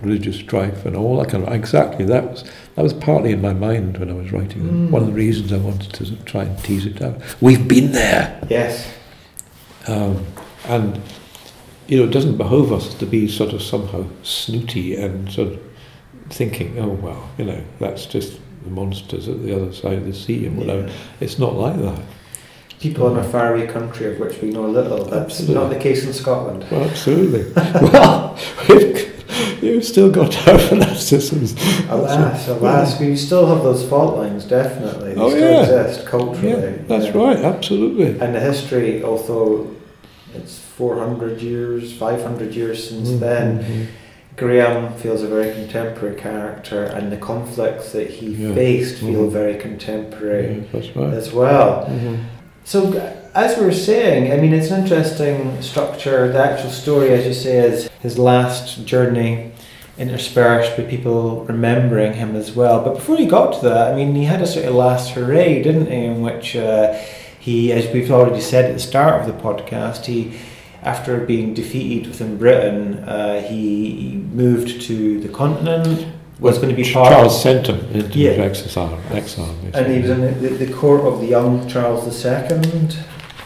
religious 0.02 0.38
strife 0.38 0.88
and 0.88 0.96
all 0.96 1.18
that 1.20 1.30
kind 1.30 1.44
of 1.48 1.54
exactly 1.54 2.06
that 2.06 2.32
was 2.32 2.44
that 2.78 2.84
was 2.84 2.94
partly 2.94 3.32
in 3.32 3.42
my 3.42 3.54
mind 3.54 3.98
when 3.98 4.12
I 4.12 4.14
was 4.14 4.32
writing 4.32 4.68
them. 4.68 4.88
Mm. 4.88 4.92
One 4.92 5.02
of 5.02 5.08
the 5.08 5.14
reasons 5.16 5.52
I 5.52 5.58
wanted 5.58 5.92
to 5.94 6.16
try 6.26 6.44
and 6.44 6.64
tease 6.64 6.86
it 6.86 7.02
out. 7.02 7.20
We've 7.42 7.68
been 7.68 7.92
there. 7.92 8.40
Yes. 8.52 8.94
Um, 9.88 10.24
and, 10.66 11.02
you 11.88 11.98
know, 11.98 12.04
it 12.04 12.12
doesn't 12.12 12.38
behove 12.38 12.72
us 12.72 12.94
to 12.94 13.08
be 13.08 13.28
sort 13.28 13.52
of 13.54 13.64
somehow 13.64 14.06
snooty 14.22 14.96
and 14.96 15.32
sort 15.32 15.54
of 15.54 15.60
thinking, 16.30 16.78
oh, 16.78 16.90
well, 16.90 17.28
you 17.40 17.46
know, 17.46 17.64
that's 17.80 18.06
just 18.06 18.40
the 18.64 18.70
monsters 18.70 19.28
at 19.28 19.42
the 19.42 19.56
other 19.56 19.74
side 19.74 19.98
of 19.98 20.06
the 20.06 20.14
sea 20.14 20.46
and 20.46 20.56
whatever. 20.56 20.86
Yeah. 20.88 20.94
It's 21.20 21.40
not 21.40 21.56
like 21.56 21.78
that. 21.78 22.04
People 22.80 23.10
in 23.12 23.18
a 23.18 23.24
faraway 23.24 23.66
country 23.66 24.06
of 24.14 24.20
which 24.20 24.40
we 24.42 24.52
know 24.52 24.68
little. 24.68 25.06
That's 25.06 25.34
Absolutely. 25.40 25.56
not 25.56 25.70
the 25.70 25.80
case 25.80 26.06
in 26.06 26.14
Scotland. 26.14 26.64
Well, 26.70 26.84
absolutely. 26.84 27.52
well, 27.92 28.38
we've, 28.70 29.64
you've 29.64 29.84
still 29.84 30.12
got 30.12 30.36
our 30.48 30.60
fanaticisms. 30.60 31.56
Alas, 31.90 32.48
alas, 32.48 33.00
we 33.00 33.16
still 33.16 33.48
have 33.48 33.64
those 33.64 33.88
fault 33.90 34.18
lines, 34.18 34.46
definitely. 34.46 35.16
They 35.16 35.20
Oh, 35.22 35.30
still 35.30 35.52
yeah. 35.52 35.62
exist 35.62 36.06
culturally. 36.06 36.50
Yeah, 36.74 36.78
that's 36.88 37.06
yeah. 37.06 37.18
right, 37.18 37.38
absolutely. 37.38 38.20
And 38.20 38.36
the 38.36 38.40
history, 38.40 39.04
although 39.04 39.74
it's 40.36 40.60
400 40.60 41.42
years, 41.42 41.92
500 41.98 42.54
years 42.54 42.88
since 42.90 43.10
Mm, 43.10 43.20
then, 43.20 43.64
mhm. 43.64 43.86
Graham 44.36 44.94
feels 44.94 45.24
a 45.24 45.28
very 45.28 45.52
contemporary 45.52 46.16
character, 46.16 46.84
and 46.84 47.12
the 47.12 47.18
conflicts 47.18 47.92
that 47.94 48.08
he 48.08 48.28
Yeah. 48.36 48.54
faced 48.54 48.98
feel 49.00 49.26
Mhm. 49.28 49.32
very 49.32 49.56
contemporary 49.56 50.64
Yeah, 50.72 50.82
right. 50.96 51.14
as 51.16 51.34
well. 51.34 51.90
Mhm. 51.90 52.18
So, 52.68 52.92
as 53.34 53.58
we 53.58 53.64
were 53.64 53.72
saying, 53.72 54.34
I 54.34 54.36
mean, 54.36 54.54
it's 54.54 54.72
an 54.72 54.84
interesting 54.84 55.62
structure. 55.62 56.30
The 56.34 56.44
actual 56.44 56.70
story, 56.70 57.12
as 57.12 57.26
you 57.26 57.34
say, 57.34 57.60
is 57.60 57.88
his 58.02 58.20
last 58.20 58.86
journey, 58.86 59.54
interspersed 59.98 60.78
with 60.78 60.90
people 60.90 61.46
remembering 61.46 62.16
him 62.16 62.36
as 62.36 62.52
well. 62.52 62.84
But 62.84 62.96
before 62.96 63.16
he 63.16 63.26
got 63.26 63.54
to 63.54 63.70
that, 63.70 63.94
I 63.94 63.96
mean, 63.96 64.14
he 64.16 64.26
had 64.26 64.42
a 64.42 64.46
sort 64.46 64.66
of 64.66 64.76
last 64.76 65.12
hooray, 65.12 65.64
didn't 65.64 65.86
he? 65.86 65.96
In 65.96 66.22
which 66.22 66.58
uh, 66.58 66.92
he, 67.40 67.72
as 67.72 67.90
we've 67.94 68.12
already 68.12 68.42
said 68.42 68.66
at 68.66 68.74
the 68.74 68.82
start 68.82 69.22
of 69.22 69.28
the 69.28 69.42
podcast, 69.42 70.04
he, 70.04 70.38
after 70.82 71.22
being 71.22 71.54
defeated 71.54 72.10
within 72.10 72.38
Britain, 72.38 72.96
uh, 72.96 73.42
he 73.44 74.22
moved 74.34 74.82
to 74.82 75.22
the 75.22 75.30
continent. 75.30 76.17
Was 76.40 76.58
going 76.60 76.70
to 76.70 76.76
be 76.76 76.92
part 76.94 77.10
Charles 77.12 77.42
sent 77.42 77.68
him 77.68 77.80
into 77.92 78.20
Yeah. 78.20 78.32
exile. 78.32 79.00
exile 79.12 79.56
and 79.74 79.88
he 79.92 80.00
was 80.02 80.10
in 80.12 80.22
the, 80.22 80.32
the, 80.50 80.66
the 80.66 80.74
court 80.74 81.02
of 81.02 81.20
the 81.20 81.26
young 81.28 81.68
Charles 81.68 82.06
II. 82.26 82.90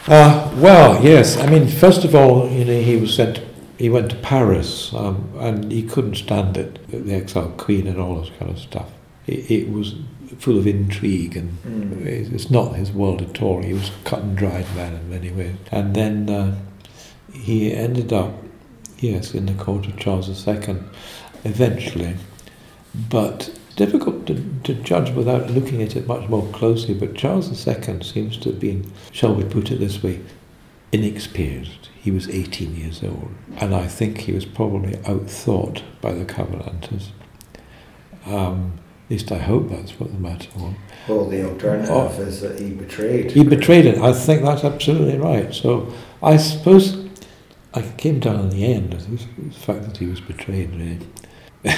Uh, 0.08 0.52
well, 0.56 1.02
yes. 1.02 1.38
I 1.38 1.46
mean, 1.48 1.66
first 1.68 2.04
of 2.04 2.14
all, 2.14 2.48
you 2.50 2.64
know, 2.64 2.80
he 2.80 2.96
was 2.96 3.14
sent. 3.14 3.40
He 3.78 3.88
went 3.88 4.10
to 4.10 4.16
Paris, 4.16 4.92
um, 4.94 5.28
and 5.38 5.72
he 5.72 5.82
couldn't 5.82 6.16
stand 6.16 6.56
it. 6.56 6.78
The 6.90 7.14
exiled 7.14 7.56
queen 7.56 7.86
and 7.86 7.98
all 7.98 8.20
this 8.20 8.30
kind 8.38 8.50
of 8.50 8.58
stuff. 8.58 8.90
It, 9.26 9.50
it 9.50 9.70
was 9.72 9.94
full 10.38 10.58
of 10.58 10.66
intrigue, 10.66 11.36
and 11.36 11.50
Mm. 11.66 12.04
it's 12.06 12.28
it's 12.30 12.50
not 12.50 12.74
his 12.76 12.92
world 12.92 13.22
at 13.22 13.40
all. 13.42 13.62
He 13.62 13.72
was 13.72 13.88
a 13.88 13.92
cut 14.08 14.20
and 14.22 14.36
dried 14.36 14.66
man 14.76 14.94
in 14.94 15.08
many 15.08 15.30
ways. 15.30 15.54
And 15.70 15.94
then 15.94 16.28
uh, 16.28 16.56
he 17.32 17.72
ended 17.72 18.12
up, 18.12 18.32
yes, 18.98 19.34
in 19.34 19.46
the 19.46 19.54
court 19.54 19.86
of 19.86 19.96
Charles 19.96 20.28
II, 20.46 20.76
eventually. 21.44 22.16
But 22.94 23.58
difficult 23.76 24.26
to, 24.26 24.44
to 24.64 24.74
judge 24.74 25.10
without 25.12 25.50
looking 25.50 25.82
at 25.82 25.96
it 25.96 26.06
much 26.06 26.28
more 26.28 26.46
closely. 26.52 26.94
But 26.94 27.14
Charles 27.14 27.48
II 27.66 28.02
seems 28.02 28.36
to 28.38 28.50
have 28.50 28.60
been, 28.60 28.90
shall 29.10 29.34
we 29.34 29.44
put 29.44 29.70
it 29.70 29.78
this 29.78 30.02
way, 30.02 30.20
inexperienced. 30.92 31.88
He 32.00 32.10
was 32.10 32.28
18 32.28 32.76
years 32.76 33.02
old, 33.02 33.30
and 33.58 33.74
I 33.74 33.86
think 33.86 34.18
he 34.18 34.32
was 34.32 34.44
probably 34.44 34.96
outthought 35.04 35.82
by 36.00 36.12
the 36.12 36.24
Covenanters. 36.24 37.10
Um, 38.26 38.78
at 39.06 39.10
least 39.10 39.32
I 39.32 39.38
hope 39.38 39.68
that's 39.70 39.98
what 39.98 40.12
the 40.12 40.18
matter 40.18 40.48
was. 40.56 40.74
Well, 41.08 41.28
the 41.28 41.48
alternative 41.48 41.90
Oh. 41.90 42.08
is 42.20 42.40
that 42.40 42.58
he 42.60 42.70
betrayed. 42.70 43.30
He 43.30 43.44
betrayed 43.44 43.86
it. 43.86 43.98
I 43.98 44.12
think 44.12 44.42
that's 44.42 44.64
absolutely 44.64 45.18
right. 45.18 45.52
So 45.54 45.92
I 46.22 46.36
suppose 46.36 46.96
I 47.74 47.82
came 47.96 48.20
down 48.20 48.40
in 48.40 48.50
the 48.50 48.64
end 48.64 48.94
as 48.94 49.06
the 49.06 49.18
fact 49.52 49.82
that 49.84 49.96
he 49.98 50.06
was 50.06 50.20
betrayed, 50.20 50.70
really. 50.74 50.98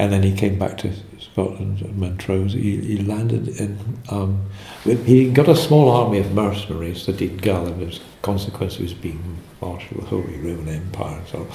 and 0.00 0.10
then 0.10 0.22
he 0.22 0.32
came 0.32 0.58
back 0.58 0.78
to 0.78 0.90
Scotland 1.18 1.82
and 1.82 1.98
Montrose. 1.98 2.54
He, 2.54 2.78
he 2.78 2.98
landed 3.02 3.48
in. 3.48 3.78
Um, 4.08 4.46
he 4.84 5.30
got 5.30 5.46
a 5.46 5.54
small 5.54 5.90
army 5.90 6.18
of 6.18 6.32
mercenaries 6.32 7.04
that 7.04 7.20
he'd 7.20 7.42
gathered 7.42 7.82
as 7.82 7.98
a 7.98 8.00
consequence 8.22 8.76
of 8.76 8.80
his 8.80 8.94
being 8.94 9.36
marshal 9.60 9.98
of 9.98 10.04
the 10.04 10.08
Holy 10.08 10.38
Roman 10.38 10.68
Empire. 10.68 11.20
So, 11.30 11.46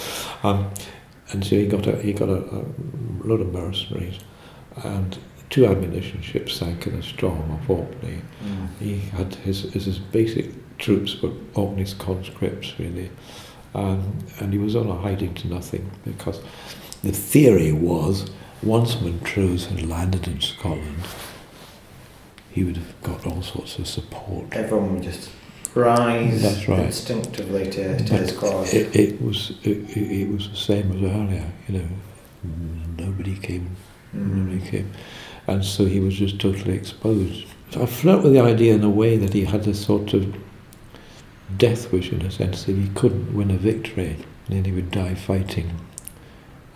um, 0.43 0.69
and 1.31 1.43
so 1.43 1.55
he 1.55 1.65
got 1.65 1.87
a 1.87 1.99
he 2.03 2.13
got 2.13 2.29
a, 2.29 2.37
a 2.55 2.65
load 3.23 3.41
of 3.41 3.51
mercenaries, 3.51 4.19
and 4.83 5.17
two 5.49 5.65
ammunition 5.65 6.21
ships 6.21 6.53
sank 6.53 6.85
in 6.85 6.93
a 6.93 7.01
storm 7.01 7.49
off 7.49 7.67
Orkney. 7.67 8.21
Mm. 8.43 8.69
He 8.79 8.99
had 8.99 9.33
his, 9.35 9.63
his, 9.73 9.85
his 9.85 9.97
basic 9.97 10.77
troops 10.77 11.19
were 11.19 11.31
Orkney's 11.55 11.95
conscripts, 11.95 12.77
really. 12.77 13.09
Um, 13.73 14.19
and 14.39 14.53
he 14.53 14.59
was 14.59 14.75
on 14.75 14.87
a 14.87 14.95
hiding 14.95 15.33
to 15.33 15.47
nothing 15.47 15.91
because 16.05 16.39
the 17.05 17.11
theory 17.11 17.71
was 17.71 18.25
once 18.63 18.99
Montrose 18.99 19.67
had 19.67 19.87
landed 19.87 20.27
in 20.27 20.41
Scotland, 20.41 21.03
he 22.51 22.63
would 22.63 22.77
have 22.77 23.01
got 23.03 23.27
all 23.27 23.41
sorts 23.43 23.77
of 23.77 23.87
support. 23.87 24.45
Everyone 24.53 24.95
would 24.95 25.03
just 25.03 25.29
rise 25.75 26.41
That's 26.41 26.67
right. 26.67 26.85
instinctively 26.85 27.69
to, 27.69 27.97
to 27.97 28.03
But 28.11 28.19
his 28.21 28.31
cause. 28.31 28.73
It, 28.73 28.95
it 28.95 29.21
was 29.21 29.51
it, 29.63 29.95
it, 29.95 30.29
was 30.31 30.49
the 30.49 30.55
same 30.55 30.91
as 30.91 31.03
earlier, 31.03 31.45
you 31.67 31.79
know. 31.79 31.87
Nobody 32.97 33.35
came, 33.37 33.75
nobody 34.13 34.59
Mm. 34.59 34.67
came, 34.69 34.91
and 35.47 35.63
so 35.65 35.85
he 35.85 35.99
was 35.99 36.15
just 36.15 36.39
totally 36.39 36.73
exposed. 36.75 37.45
So 37.71 37.83
I 37.83 37.85
flirt 37.85 38.23
with 38.23 38.33
the 38.33 38.39
idea 38.39 38.73
in 38.75 38.83
a 38.83 38.89
way 38.89 39.17
that 39.17 39.33
he 39.33 39.45
had 39.45 39.67
a 39.67 39.73
sort 39.73 40.13
of 40.13 40.35
death 41.57 41.91
wish 41.91 42.11
in 42.11 42.21
a 42.21 42.31
sense 42.31 42.63
that 42.63 42.75
he 42.75 42.87
couldn't 42.95 43.35
win 43.35 43.51
a 43.51 43.57
victory, 43.57 44.15
and 44.47 44.55
then 44.57 44.63
he 44.65 44.71
would 44.71 44.89
die 44.91 45.13
fighting. 45.15 45.71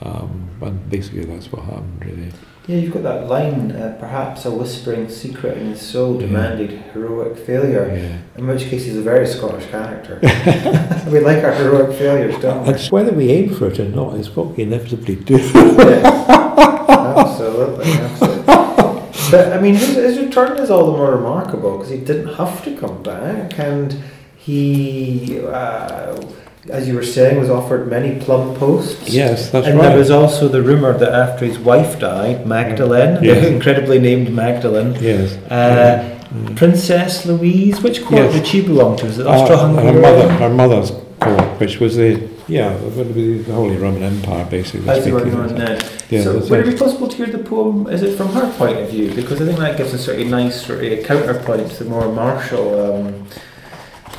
Um, 0.01 0.49
and 0.61 0.89
basically, 0.89 1.25
that's 1.25 1.51
what 1.51 1.63
happened, 1.65 2.03
really. 2.05 2.31
Yeah, 2.67 2.77
you've 2.77 2.93
got 2.93 3.03
that 3.03 3.27
line, 3.27 3.71
uh, 3.71 3.97
perhaps 3.99 4.45
a 4.45 4.51
whispering 4.51 5.09
secret 5.09 5.57
in 5.57 5.67
his 5.71 5.81
soul 5.81 6.13
Yeah. 6.21 6.27
demanded 6.27 6.69
heroic 6.93 7.35
failure, 7.37 7.91
Yeah. 7.93 8.17
in 8.39 8.47
which 8.47 8.65
case 8.65 8.85
he's 8.85 8.95
a 8.95 9.01
very 9.01 9.25
Scottish 9.27 9.65
character. 9.71 10.19
we 11.11 11.19
like 11.19 11.43
our 11.43 11.53
heroic 11.53 11.97
failures, 11.97 12.35
don't 12.41 12.65
we? 12.65 12.73
Whether 12.89 13.11
we 13.11 13.29
aim 13.31 13.49
for 13.55 13.67
it 13.67 13.79
or 13.79 13.85
not 13.89 14.15
is 14.15 14.33
what 14.35 14.55
we 14.55 14.63
inevitably 14.63 15.15
do. 15.15 15.37
Yeah. 15.79 17.15
absolutely, 17.17 17.91
absolutely. 17.93 18.43
But 19.31 19.53
I 19.53 19.59
mean, 19.61 19.75
his, 19.75 19.95
his 19.95 20.17
return 20.19 20.57
is 20.59 20.69
all 20.69 20.91
the 20.91 20.97
more 20.97 21.11
remarkable 21.15 21.77
because 21.77 21.89
he 21.91 21.97
didn't 21.97 22.33
have 22.35 22.63
to 22.65 22.75
come 22.77 23.01
back, 23.03 23.57
and 23.59 23.95
he, 24.37 25.39
uh, 25.45 26.19
as 26.69 26.87
you 26.87 26.95
were 26.95 27.03
saying, 27.03 27.39
was 27.39 27.49
offered 27.49 27.89
many 27.89 28.19
plum 28.19 28.55
posts. 28.55 29.09
yes, 29.09 29.49
that's 29.51 29.67
and 29.67 29.77
right. 29.77 29.85
And 29.85 29.91
there 29.93 29.97
was 29.99 30.11
also 30.11 30.47
the 30.47 30.61
rumour 30.61 30.97
that 30.97 31.11
after 31.13 31.45
his 31.45 31.57
wife 31.59 31.99
died, 31.99 32.45
Magdalene, 32.45 33.23
Yes. 33.23 33.45
incredibly 33.55 33.99
named 33.99 34.31
Magdalene, 34.31 34.95
yes. 35.01 35.35
uh, 35.51 36.15
Mm. 36.29 36.55
Princess 36.55 37.25
Louise, 37.25 37.81
which 37.81 38.03
court 38.05 38.21
Yes. 38.21 38.33
did 38.35 38.45
she 38.45 38.61
belong 38.61 38.95
to? 38.97 39.05
Was 39.07 39.17
it 39.17 39.25
Uh, 39.25 39.31
Austro-Hungarian? 39.31 39.95
her 39.95 39.99
mother, 39.99 40.27
her 40.33 40.49
mother's 40.49 40.91
court, 41.19 41.41
which 41.59 41.79
was 41.79 41.95
the 41.95 42.21
yeah, 42.47 42.75
would 42.95 43.15
be 43.15 43.39
the 43.39 43.51
Holy 43.51 43.77
Roman 43.77 44.03
Empire, 44.03 44.45
basically. 44.47 44.87
As 44.89 45.01
speaking. 45.03 45.31
known 45.31 45.55
then. 45.55 45.79
Yeah, 46.11 46.21
so 46.23 46.37
would 46.37 46.59
it 46.67 46.71
be 46.71 46.77
possible 46.77 47.07
to 47.07 47.17
hear 47.17 47.25
the 47.27 47.39
poem, 47.39 47.87
is 47.87 48.03
it 48.03 48.15
from 48.15 48.27
her 48.33 48.47
point 48.59 48.77
of 48.77 48.89
view? 48.91 49.11
Because 49.11 49.41
I 49.41 49.45
think 49.45 49.57
that 49.57 49.75
gives 49.77 49.91
a 49.93 49.97
sort 49.97 50.19
of 50.19 50.27
nice 50.27 50.63
sort 50.67 50.83
of 50.83 51.03
counterpoint 51.03 51.71
to 51.71 51.83
the 51.83 51.89
more 51.89 52.07
martial 52.11 52.65
um, 53.07 53.25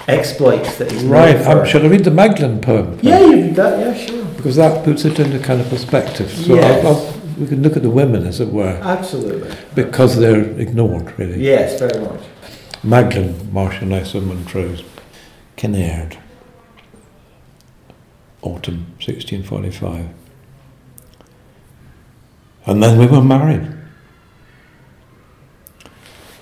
exploits 0.08 0.76
that 0.78 0.90
he's 0.90 1.04
Right, 1.04 1.36
um, 1.46 1.64
shall 1.66 1.84
I 1.84 1.88
read 1.88 2.04
the 2.04 2.10
Magdalen 2.10 2.60
poem? 2.60 2.98
Yeah, 3.02 3.20
you 3.20 3.32
read 3.42 3.56
that, 3.56 3.78
yeah, 3.78 3.94
sure. 4.06 4.24
Because 4.36 4.56
that 4.56 4.84
puts 4.84 5.04
it 5.04 5.18
into 5.18 5.38
kind 5.38 5.60
of 5.60 5.68
perspective. 5.68 6.30
So 6.30 6.54
Yes. 6.54 6.84
I'll, 6.84 6.96
I'll, 6.96 7.20
we 7.38 7.46
can 7.46 7.62
look 7.62 7.76
at 7.76 7.82
the 7.82 7.90
women, 7.90 8.26
as 8.26 8.40
it 8.40 8.48
were, 8.48 8.78
Absolutely. 8.82 9.54
because 9.74 10.16
they're 10.18 10.42
ignored, 10.58 11.18
really. 11.18 11.40
Yes, 11.42 11.78
very 11.78 12.02
much. 12.04 12.22
Magdalen, 12.82 13.34
Marchioness 13.52 14.14
of 14.14 14.26
Montrose, 14.26 14.82
Kinnaird, 15.56 16.16
autumn 18.42 18.86
1645. 18.98 20.08
And 22.66 22.82
then 22.82 22.98
we 22.98 23.06
were 23.06 23.22
married. 23.22 23.66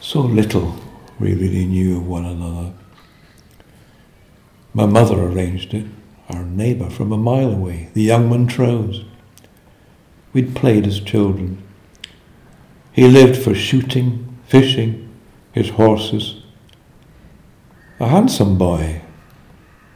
So 0.01 0.21
little 0.21 0.77
we 1.21 1.35
really 1.35 1.65
knew 1.67 1.99
of 1.99 2.07
one 2.07 2.25
another. 2.25 2.73
My 4.79 4.87
mother 4.87 5.21
arranged 5.21 5.75
it, 5.75 5.87
our 6.29 6.45
neighbour 6.45 6.89
from 6.89 7.11
a 7.11 7.17
mile 7.17 7.51
away, 7.51 7.91
the 7.95 8.03
young 8.03 8.29
Montrose. 8.29 9.05
We'd 10.33 10.55
played 10.55 10.87
as 10.87 11.01
children. 11.01 11.61
He 12.93 13.09
lived 13.09 13.37
for 13.43 13.57
shooting, 13.57 14.39
fishing, 14.47 15.13
his 15.51 15.71
horses. 15.71 16.43
A 17.99 18.07
handsome 18.07 18.57
boy, 18.57 19.03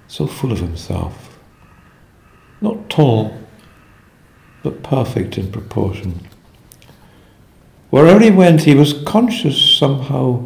so 0.09 0.27
full 0.27 0.51
of 0.51 0.59
himself. 0.59 1.39
Not 2.61 2.91
tall, 2.91 3.39
but 4.65 4.83
perfect 4.83 5.39
in 5.39 5.53
proportion. 5.53 6.27
Wherever 7.91 8.19
he 8.19 8.33
went, 8.33 8.63
he 8.63 8.75
was 8.75 8.95
conscious 9.05 9.65
somehow 9.65 10.45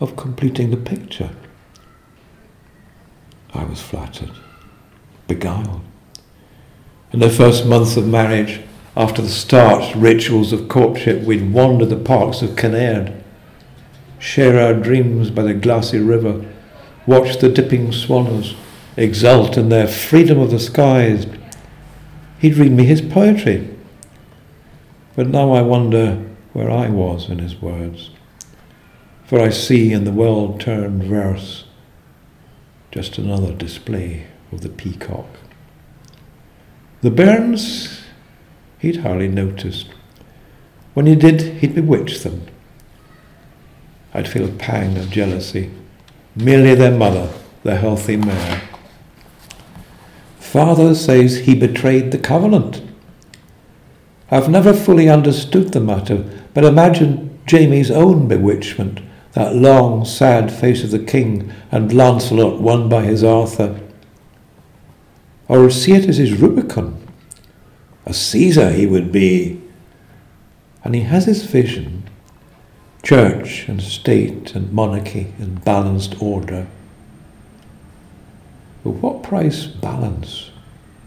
of 0.00 0.16
completing 0.16 0.70
the 0.70 0.78
picture. 0.78 1.32
I 3.54 3.64
was 3.64 3.80
flattered, 3.80 4.32
beguiled. 5.28 5.82
In 7.12 7.20
the 7.20 7.30
first 7.30 7.66
month 7.66 7.96
of 7.96 8.06
marriage, 8.06 8.60
After 8.96 9.22
the 9.22 9.28
starched 9.28 9.94
rituals 9.96 10.52
of 10.52 10.68
courtship, 10.68 11.22
we'd 11.22 11.52
wander 11.52 11.86
the 11.86 11.96
parks 11.96 12.42
of 12.42 12.56
Kinnaird, 12.56 13.14
share 14.18 14.60
our 14.60 14.74
dreams 14.74 15.30
by 15.30 15.44
the 15.44 15.54
glassy 15.54 15.98
river, 15.98 16.44
watch 17.06 17.38
the 17.38 17.48
dipping 17.48 17.90
swallows, 17.90 18.54
exult 18.98 19.56
in 19.56 19.70
their 19.70 19.88
freedom 19.88 20.38
of 20.38 20.50
the 20.50 20.58
skies. 20.58 21.26
He'd 22.38 22.58
read 22.58 22.72
me 22.72 22.84
his 22.84 23.00
poetry. 23.00 23.68
But 25.16 25.28
now 25.28 25.52
I 25.52 25.62
wonder 25.62 26.16
where 26.52 26.70
I 26.70 26.90
was 26.90 27.30
in 27.30 27.38
his 27.38 27.62
words. 27.62 28.10
For 29.24 29.40
I 29.40 29.48
see 29.48 29.92
in 29.92 30.04
the 30.04 30.12
well 30.12 30.58
turned 30.58 31.04
verse 31.04 31.64
just 32.92 33.16
another 33.16 33.52
display 33.54 34.26
of 34.52 34.60
the 34.60 34.68
peacock. 34.68 35.26
The 37.00 37.10
bairns 37.10 38.02
he'd 38.78 38.98
hardly 38.98 39.28
noticed. 39.28 39.88
When 40.92 41.06
he 41.06 41.16
did, 41.16 41.40
he'd 41.60 41.74
bewitch 41.74 42.22
them. 42.22 42.46
I'd 44.12 44.28
feel 44.28 44.44
a 44.44 44.52
pang 44.52 44.98
of 44.98 45.10
jealousy, 45.10 45.70
merely 46.36 46.74
their 46.74 46.96
mother, 46.96 47.32
the 47.62 47.76
healthy 47.76 48.16
mare. 48.16 48.62
Father 50.38 50.94
says 50.94 51.38
he 51.38 51.54
betrayed 51.54 52.12
the 52.12 52.18
covenant. 52.18 52.82
I've 54.30 54.50
never 54.50 54.74
fully 54.74 55.08
understood 55.08 55.72
the 55.72 55.80
matter, 55.80 56.24
but 56.52 56.64
imagine 56.64 57.40
Jamie's 57.46 57.90
own 57.90 58.28
bewitchment, 58.28 59.00
that 59.32 59.54
long, 59.54 60.04
sad 60.04 60.52
face 60.52 60.84
of 60.84 60.90
the 60.90 60.98
king 60.98 61.52
and 61.70 61.92
Lancelot 61.92 62.60
won 62.60 62.88
by 62.88 63.02
his 63.02 63.24
Arthur. 63.24 63.80
Or 65.48 65.70
see 65.70 65.92
it 65.92 66.08
as 66.08 66.18
his 66.18 66.38
Rubicon. 66.38 67.06
A 68.04 68.12
Caesar 68.12 68.70
he 68.70 68.86
would 68.86 69.10
be. 69.10 69.60
And 70.84 70.94
he 70.94 71.02
has 71.02 71.26
his 71.26 71.44
vision 71.44 72.08
church 73.02 73.68
and 73.68 73.82
state 73.82 74.54
and 74.54 74.72
monarchy 74.72 75.32
in 75.38 75.56
balanced 75.56 76.20
order. 76.22 76.68
But 78.84 78.90
what 78.90 79.22
price 79.22 79.66
balance 79.66 80.50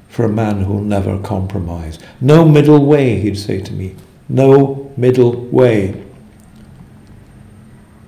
for 0.09 0.25
a 0.25 0.29
man 0.29 0.61
who'll 0.61 0.81
never 0.81 1.19
compromise? 1.19 1.99
No 2.19 2.45
middle 2.45 2.85
way, 2.85 3.19
he'd 3.19 3.37
say 3.37 3.61
to 3.61 3.73
me. 3.73 3.95
No 4.27 4.93
middle 4.97 5.35
way. 5.45 6.04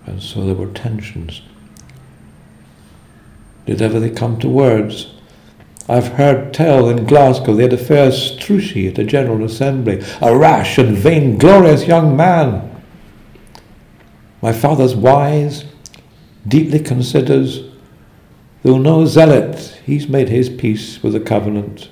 And 0.07 0.23
so 0.23 0.45
there 0.45 0.55
were 0.55 0.73
tensions. 0.73 1.41
Did 3.65 3.81
ever 3.81 3.99
they 3.99 4.09
come 4.09 4.39
to 4.39 4.47
words? 4.47 5.13
I've 5.89 6.13
heard 6.13 6.53
tell 6.53 6.89
in 6.89 7.05
Glasgow 7.05 7.53
they 7.53 7.63
had 7.63 7.73
a 7.73 7.77
fair 7.77 8.09
strushy 8.11 8.89
at 8.89 8.97
a 8.97 9.03
General 9.03 9.43
Assembly, 9.43 10.03
a 10.21 10.35
rash 10.35 10.77
and 10.77 10.97
vainglorious 10.97 11.85
young 11.85 12.15
man. 12.15 12.83
My 14.41 14.53
father's 14.53 14.95
wise, 14.95 15.65
deeply 16.47 16.79
considers, 16.79 17.63
though 18.63 18.77
no 18.77 19.05
zealot, 19.05 19.79
he's 19.85 20.07
made 20.07 20.29
his 20.29 20.49
peace 20.49 21.03
with 21.03 21.13
the 21.13 21.19
covenant. 21.19 21.89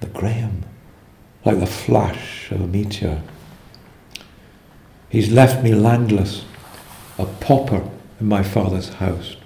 The 0.00 0.06
Graham, 0.06 0.64
like 1.44 1.58
the 1.58 1.66
flash 1.66 2.50
of 2.52 2.60
a 2.60 2.66
meteor. 2.66 3.22
He's 5.08 5.32
left 5.32 5.64
me 5.64 5.74
landless, 5.74 6.44
a 7.18 7.26
pauper 7.26 7.88
in 8.20 8.26
my 8.26 8.42
father's 8.42 8.94
house. 8.94 9.36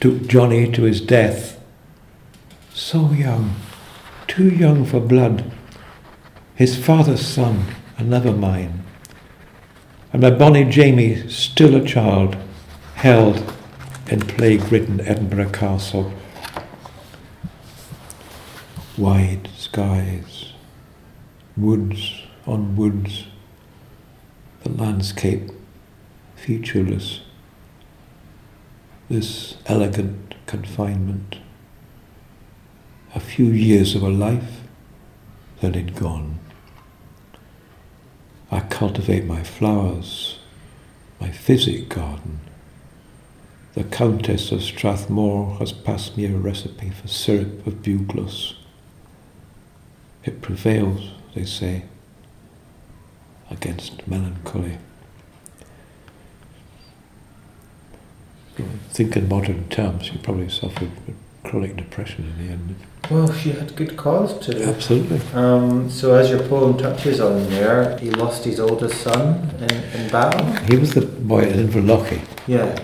Took 0.00 0.26
Johnny 0.26 0.70
to 0.72 0.82
his 0.82 1.00
death 1.00 1.60
so 2.72 3.12
young, 3.12 3.56
too 4.26 4.48
young 4.48 4.84
for 4.84 5.00
blood, 5.00 5.50
his 6.54 6.82
father's 6.82 7.26
son, 7.26 7.66
and 7.98 8.08
never 8.08 8.32
mine. 8.32 8.84
And 10.12 10.22
my 10.22 10.30
bonny 10.30 10.64
Jamie, 10.64 11.28
still 11.28 11.76
a 11.76 11.86
child, 11.86 12.36
held 12.94 13.54
in 14.08 14.20
plague-ridden 14.20 15.00
Edinburgh 15.02 15.50
Castle. 15.50 16.12
Wide 18.96 19.48
skies, 19.56 20.52
woods 21.56 22.22
on 22.46 22.76
woods, 22.76 23.26
the 24.62 24.70
landscape 24.70 25.50
featureless, 26.40 27.20
this 29.10 29.56
elegant 29.66 30.34
confinement 30.46 31.36
a 33.14 33.20
few 33.20 33.46
years 33.46 33.94
of 33.94 34.02
a 34.02 34.08
life 34.08 34.60
that 35.60 35.74
had 35.74 35.94
gone. 35.94 36.38
I 38.50 38.60
cultivate 38.60 39.24
my 39.24 39.42
flowers, 39.42 40.38
my 41.20 41.30
physic 41.30 41.88
garden. 41.88 42.40
The 43.74 43.84
Countess 43.84 44.50
of 44.50 44.62
Strathmore 44.62 45.56
has 45.58 45.72
passed 45.72 46.16
me 46.16 46.24
a 46.26 46.36
recipe 46.36 46.90
for 46.90 47.08
syrup 47.08 47.66
of 47.66 47.82
bugloss. 47.82 48.54
It 50.24 50.40
prevails, 50.40 51.10
they 51.34 51.44
say, 51.44 51.84
against 53.50 54.06
melancholy. 54.08 54.78
Think 58.90 59.16
in 59.16 59.28
modern 59.28 59.68
terms, 59.68 60.12
you 60.12 60.18
probably 60.18 60.48
suffered 60.48 60.90
chronic 61.44 61.76
depression 61.76 62.24
in 62.24 62.46
the 62.46 62.52
end. 62.52 62.76
Well, 63.10 63.32
she 63.32 63.50
had 63.50 63.74
good 63.74 63.96
cause 63.96 64.38
to. 64.46 64.68
Absolutely. 64.68 65.20
Um, 65.34 65.90
so, 65.90 66.14
as 66.14 66.30
your 66.30 66.46
poem 66.46 66.78
touches 66.78 67.20
on 67.20 67.48
there, 67.50 67.98
he 67.98 68.10
lost 68.10 68.44
his 68.44 68.60
oldest 68.60 69.00
son 69.00 69.50
in, 69.58 69.70
in 69.70 70.10
battle. 70.10 70.44
He 70.64 70.76
was 70.76 70.94
the 70.94 71.00
boy 71.02 71.42
at 71.42 71.56
Inverlochy. 71.56 72.20
Yeah. 72.46 72.78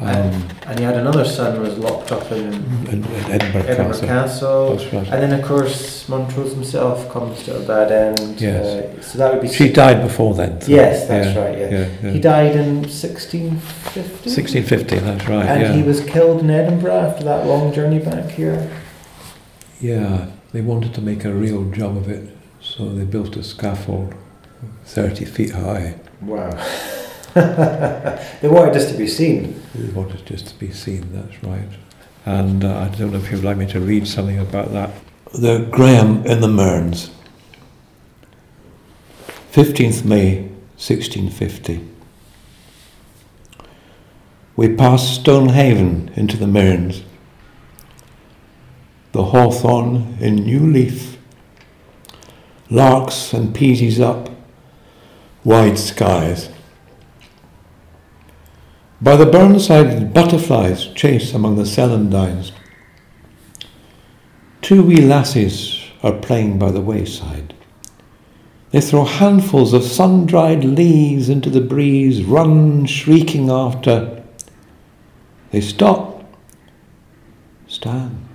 Um, 0.00 0.48
and, 0.66 0.78
he 0.78 0.84
had 0.84 0.94
another 0.94 1.24
son 1.24 1.56
who 1.56 1.62
was 1.62 1.76
locked 1.76 2.12
up 2.12 2.30
in, 2.30 2.52
in, 2.86 3.04
in 3.04 3.04
Edinburgh, 3.04 3.62
Edinburgh 3.62 3.98
Castle. 4.00 4.76
Castle. 4.78 4.98
Right. 5.00 5.08
And 5.08 5.22
then, 5.22 5.32
of 5.40 5.44
course, 5.44 6.08
Montrose 6.08 6.52
himself 6.52 7.10
comes 7.10 7.42
to 7.44 7.56
a 7.56 7.66
bad 7.66 7.90
end. 7.90 8.40
Yes. 8.40 8.64
Uh, 8.64 9.02
so 9.02 9.18
that 9.18 9.32
would 9.32 9.42
be. 9.42 9.48
She 9.48 9.72
died 9.72 10.02
before 10.02 10.34
then. 10.34 10.60
so- 10.60 10.70
Yes, 10.70 11.08
that's 11.08 11.34
yeah, 11.34 11.44
right. 11.44 11.58
Yeah. 11.58 11.70
yeah, 11.70 11.88
yeah. 12.02 12.10
He 12.12 12.20
died 12.20 12.54
in 12.54 12.82
1650. 12.82 14.00
1650, 14.00 14.98
that's 15.00 15.26
right. 15.28 15.44
And 15.46 15.74
he 15.74 15.82
was 15.82 16.00
killed 16.04 16.40
in 16.42 16.50
Edinburgh 16.50 16.92
after 16.92 17.24
that 17.24 17.46
long 17.46 17.72
journey 17.72 17.98
back 17.98 18.30
here. 18.30 18.70
Yeah, 19.80 20.26
they 20.52 20.60
wanted 20.60 20.94
to 20.94 21.00
make 21.00 21.24
a 21.24 21.32
real 21.32 21.70
job 21.72 21.96
of 21.96 22.08
it, 22.08 22.36
so 22.60 22.88
they 22.88 23.04
built 23.04 23.36
a 23.36 23.42
scaffold 23.42 24.14
30 24.84 25.24
feet 25.24 25.50
high. 25.50 25.96
Wow. 26.20 26.50
they 27.34 28.48
wanted 28.48 28.74
this 28.74 28.90
to 28.90 28.96
be 28.96 29.06
seen. 29.06 29.57
They 29.74 29.88
wanted 29.92 30.24
just 30.26 30.46
to 30.48 30.54
be 30.58 30.72
seen, 30.72 31.12
that's 31.12 31.42
right. 31.42 31.68
And 32.24 32.64
uh, 32.64 32.78
I 32.78 32.88
don't 32.96 33.12
know 33.12 33.18
if 33.18 33.30
you'd 33.30 33.44
like 33.44 33.56
me 33.56 33.66
to 33.66 33.80
read 33.80 34.06
something 34.06 34.38
about 34.38 34.72
that. 34.72 34.90
The 35.32 35.68
Graham 35.70 36.24
in 36.26 36.40
the 36.40 36.48
Mearns, 36.48 37.10
15th 39.52 40.04
May 40.04 40.42
1650. 40.76 41.86
We 44.56 44.74
passed 44.74 45.20
Stonehaven 45.20 46.10
into 46.16 46.36
the 46.36 46.46
Mearns. 46.46 47.02
The 49.12 49.24
hawthorn 49.24 50.16
in 50.20 50.36
new 50.36 50.60
leaf, 50.60 51.16
larks 52.70 53.32
and 53.32 53.54
peasies 53.54 54.00
up, 54.00 54.30
wide 55.44 55.78
skies. 55.78 56.50
By 59.00 59.14
the 59.14 59.26
burnside, 59.26 60.12
butterflies 60.12 60.86
chase 60.88 61.32
among 61.32 61.54
the 61.54 61.62
celandines. 61.62 62.50
Two 64.60 64.82
wee 64.82 65.00
lassies 65.00 65.84
are 66.02 66.12
playing 66.12 66.58
by 66.58 66.72
the 66.72 66.80
wayside. 66.80 67.54
They 68.72 68.80
throw 68.80 69.04
handfuls 69.04 69.72
of 69.72 69.84
sun 69.84 70.26
dried 70.26 70.64
leaves 70.64 71.28
into 71.28 71.48
the 71.48 71.60
breeze, 71.60 72.24
run 72.24 72.86
shrieking 72.86 73.50
after. 73.50 74.22
They 75.52 75.60
stop, 75.60 76.24
stand, 77.68 78.26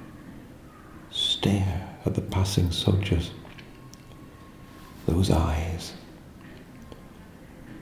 stare 1.12 1.90
at 2.06 2.16
the 2.16 2.22
passing 2.22 2.72
soldiers. 2.72 3.32
Those 5.08 5.30
eyes. 5.30 5.94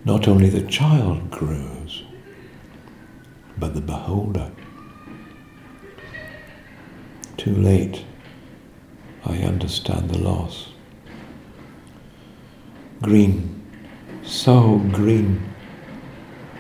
Not 0.04 0.28
only 0.28 0.50
the 0.50 0.68
child 0.68 1.30
grows, 1.30 2.04
but 3.62 3.76
the 3.76 3.80
beholder. 3.80 4.52
Too 7.38 7.56
late, 7.56 8.04
I 9.24 9.38
understand 9.38 10.10
the 10.10 10.18
loss. 10.18 10.70
Green, 13.02 13.62
so 14.24 14.80
green. 14.92 15.54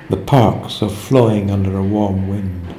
The 0.09 0.17
parks 0.17 0.81
are 0.83 0.89
flowing 0.89 1.49
under 1.49 1.75
a 1.77 1.83
warm 1.83 2.29
wind. 2.29 2.75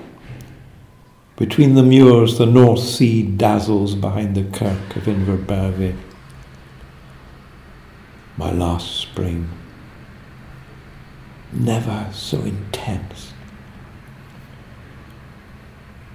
Between 1.37 1.75
the 1.75 1.83
muirs, 1.83 2.39
the 2.39 2.47
North 2.47 2.81
Sea 2.81 3.23
dazzles 3.25 3.97
behind 3.97 4.37
the 4.37 4.45
kirk 4.45 4.97
of 4.97 5.05
Inverbervie. 5.05 5.97
my 8.37 8.53
last 8.53 8.97
spring. 8.97 9.49
Never 11.53 12.09
so 12.13 12.41
intense. 12.43 13.32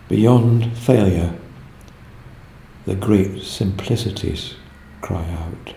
Beyond 0.10 0.78
failure, 0.78 1.38
the 2.86 2.96
great 2.96 3.44
simplicities 3.44 4.56
cry 5.02 5.30
out, 5.30 5.74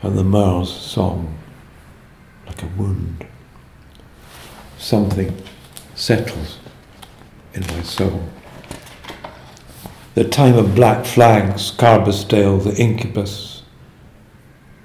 and 0.00 0.16
the 0.16 0.24
merle's 0.24 0.74
song 0.74 1.36
like 2.46 2.62
a 2.62 2.66
wound. 2.78 3.26
Something 4.78 5.36
settles 5.94 6.58
in 7.52 7.60
my 7.66 7.82
soul. 7.82 8.26
The 10.14 10.24
time 10.24 10.56
of 10.56 10.74
black 10.74 11.04
flags, 11.04 11.70
Carbisdale, 11.72 12.64
the 12.64 12.74
incubus, 12.80 13.64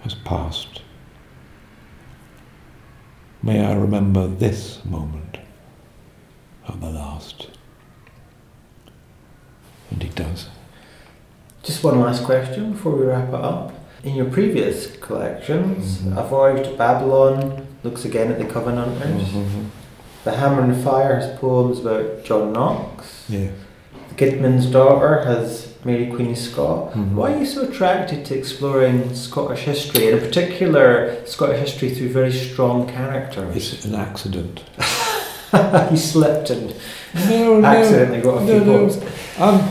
has 0.01 0.13
passed. 0.13 0.81
May 3.41 3.63
I 3.63 3.75
remember 3.75 4.27
this 4.27 4.83
moment 4.83 5.37
at 6.67 6.81
the 6.81 6.89
last. 6.89 7.47
He 10.15 10.23
does. 10.23 10.49
Just 11.63 11.83
one 11.83 11.99
last 12.01 12.23
question 12.25 12.73
before 12.73 12.95
we 12.95 13.05
wrap 13.05 13.29
it 13.29 13.35
up. 13.35 13.71
In 14.03 14.15
your 14.15 14.25
previous 14.25 14.87
collections, 14.97 15.99
Mhm. 15.99 16.17
A 16.17 16.23
Voyage 16.27 16.67
to 16.67 16.73
Babylon 16.75 17.67
looks 17.83 18.03
again 18.03 18.31
at 18.31 18.39
the 18.39 18.45
Covenanters. 18.45 19.29
Mhm. 19.29 19.65
The 20.25 20.31
Hammer 20.31 20.63
and 20.63 20.75
Fire 20.83 21.15
has 21.19 21.39
poems 21.39 21.79
about 21.79 22.23
John 22.25 22.51
Knox. 22.51 23.05
Yeah. 23.29 23.47
The 24.09 24.15
Kidman's 24.15 24.65
Daughter 24.65 25.21
has 25.25 25.67
Mary 25.85 26.07
Queen 26.07 26.31
of 26.31 26.37
Scott. 26.37 26.93
Mhm. 26.93 27.13
Why 27.15 27.33
are 27.33 27.37
you 27.39 27.45
so 27.45 27.61
attracted 27.61 28.25
to 28.25 28.35
exploring 28.37 29.13
Scottish 29.13 29.61
history, 29.61 30.07
and 30.09 30.19
in 30.19 30.25
particular 30.27 31.15
Scottish 31.25 31.59
history 31.59 31.89
through 31.91 32.09
very 32.09 32.31
strong 32.33 32.85
characters? 32.87 33.55
It's 33.55 33.85
an 33.85 33.95
accident. 33.95 34.61
he 35.89 35.97
slipped 35.97 36.49
and 36.49 36.73
No, 37.29 37.63
accidentally 37.63 38.21
got 38.21 38.41
a 38.41 38.45
few 38.45 38.59
no, 38.61 38.85
no. 38.87 38.91
Um, 39.39 39.61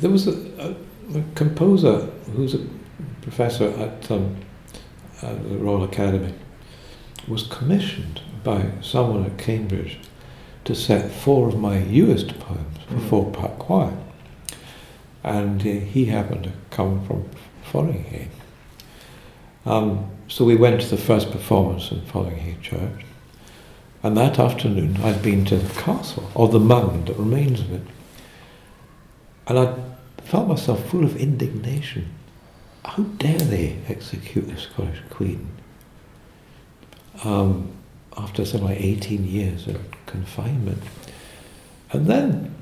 there 0.00 0.10
was 0.10 0.26
a, 0.26 0.32
a, 0.58 1.18
a 1.18 1.22
composer 1.34 2.00
who's 2.34 2.54
a 2.54 2.60
professor 3.22 3.68
at, 3.78 4.10
um, 4.10 4.36
the 5.20 5.56
Royal 5.58 5.84
Academy, 5.84 6.34
was 7.26 7.42
commissioned 7.44 8.20
by 8.44 8.70
someone 8.80 9.24
at 9.24 9.36
Cambridge 9.38 9.98
to 10.64 10.74
set 10.74 11.10
four 11.10 11.48
of 11.48 11.58
my 11.58 11.80
newest 11.82 12.38
poems 12.38 12.78
for 12.86 12.94
Mm. 12.94 13.08
four 13.08 13.30
part 13.32 13.58
choir. 13.58 13.96
And 15.24 15.60
uh, 15.60 15.64
he 15.64 16.06
happened 16.06 16.44
to 16.44 16.52
come 16.70 17.04
from 17.06 17.28
Fotheringhay. 17.70 18.28
Um, 19.66 20.10
so 20.28 20.44
we 20.44 20.56
went 20.56 20.80
to 20.80 20.88
the 20.88 20.96
first 20.96 21.30
performance 21.30 21.90
in 21.90 22.00
Fotheringhay 22.02 22.62
Church. 22.62 23.04
And 24.02 24.16
that 24.16 24.38
afternoon 24.38 24.96
I'd 25.02 25.22
been 25.22 25.44
to 25.46 25.56
the 25.56 25.80
castle, 25.82 26.30
or 26.34 26.48
the 26.48 26.60
mound 26.60 27.08
that 27.08 27.18
remains 27.18 27.60
of 27.60 27.72
it. 27.72 27.82
And 29.48 29.58
I 29.58 29.74
felt 30.24 30.46
myself 30.46 30.84
full 30.90 31.04
of 31.04 31.16
indignation. 31.16 32.10
How 32.84 33.02
dare 33.02 33.38
they 33.38 33.78
execute 33.88 34.46
the 34.46 34.58
Scottish 34.58 35.00
Queen 35.08 35.48
um, 37.24 37.72
after 38.16 38.44
something 38.44 38.68
like 38.68 38.80
18 38.80 39.26
years 39.26 39.66
of 39.66 39.80
confinement? 40.04 40.82
And 41.92 42.06
then, 42.06 42.54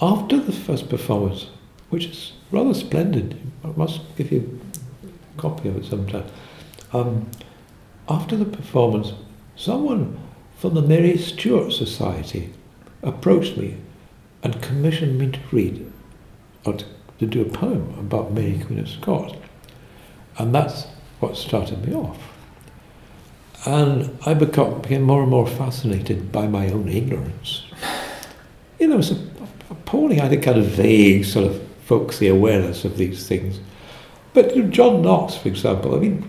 after 0.00 0.40
the 0.40 0.52
first 0.52 0.88
performance, 0.88 1.48
which 1.90 2.06
is 2.06 2.32
rather 2.50 2.72
splendid, 2.72 3.38
I 3.62 3.68
must 3.76 4.00
give 4.16 4.32
you 4.32 4.60
a 5.04 5.40
copy 5.40 5.68
of 5.68 5.76
it 5.76 5.84
sometime. 5.84 6.24
Um, 6.94 7.30
after 8.08 8.34
the 8.34 8.46
performance, 8.46 9.12
someone 9.56 10.18
from 10.56 10.74
the 10.74 10.82
Mary 10.82 11.18
Stuart 11.18 11.72
Society 11.72 12.54
approached 13.02 13.58
me 13.58 13.76
and 14.42 14.62
commissioned 14.62 15.18
me 15.18 15.30
to 15.30 15.40
read 15.52 15.89
to, 16.64 16.84
do 17.26 17.42
a 17.42 17.44
poem 17.44 17.94
about 17.98 18.32
Mary 18.32 18.58
Queen 18.64 18.78
of 18.78 18.88
Scots. 18.88 19.34
And 20.38 20.54
that's 20.54 20.86
what 21.20 21.36
started 21.36 21.86
me 21.86 21.94
off. 21.94 22.18
And 23.66 24.18
I 24.24 24.32
become, 24.32 24.80
became 24.80 25.02
more 25.02 25.20
and 25.20 25.30
more 25.30 25.46
fascinated 25.46 26.32
by 26.32 26.46
my 26.46 26.68
own 26.68 26.88
ignorance. 26.88 27.64
You 28.78 28.88
know, 28.88 28.98
it's 28.98 29.12
appalling. 29.68 30.18
I 30.18 30.24
had 30.24 30.32
a 30.32 30.38
kind 30.38 30.58
of 30.58 30.64
vague, 30.64 31.26
sort 31.26 31.46
of 31.46 31.62
folksy 31.84 32.28
awareness 32.28 32.84
of 32.84 32.96
these 32.96 33.26
things. 33.26 33.60
But 34.32 34.56
you 34.56 34.62
know, 34.62 34.70
John 34.70 35.02
Knox, 35.02 35.34
for 35.36 35.48
example, 35.48 35.94
I 35.94 35.98
mean, 35.98 36.28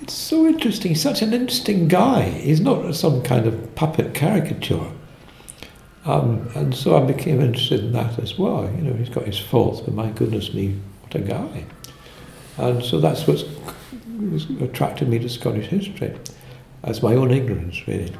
it's 0.00 0.14
so 0.14 0.46
interesting. 0.46 0.92
He's 0.92 1.02
such 1.02 1.20
an 1.22 1.32
interesting 1.32 1.88
guy. 1.88 2.22
He's 2.22 2.60
not 2.60 2.94
some 2.94 3.22
kind 3.22 3.46
of 3.46 3.74
puppet 3.74 4.14
caricature. 4.14 4.90
Um, 6.04 6.50
and 6.54 6.74
so 6.74 6.96
I 6.96 7.04
became 7.04 7.40
interested 7.40 7.80
in 7.80 7.92
that 7.92 8.18
as 8.18 8.38
well. 8.38 8.64
You 8.76 8.82
know, 8.82 8.94
he's 8.94 9.08
got 9.08 9.24
his 9.24 9.38
faults, 9.38 9.80
but 9.80 9.94
my 9.94 10.10
goodness 10.10 10.52
me, 10.52 10.80
what 11.02 11.14
a 11.14 11.20
guy. 11.20 11.64
And 12.58 12.82
so 12.82 12.98
that's 13.00 13.26
what's 13.26 13.44
attracted 14.60 15.08
me 15.08 15.18
to 15.20 15.28
Scottish 15.28 15.66
history, 15.66 16.14
as 16.82 17.02
my 17.02 17.14
own 17.14 17.30
ignorance, 17.30 17.86
really. 17.86 18.12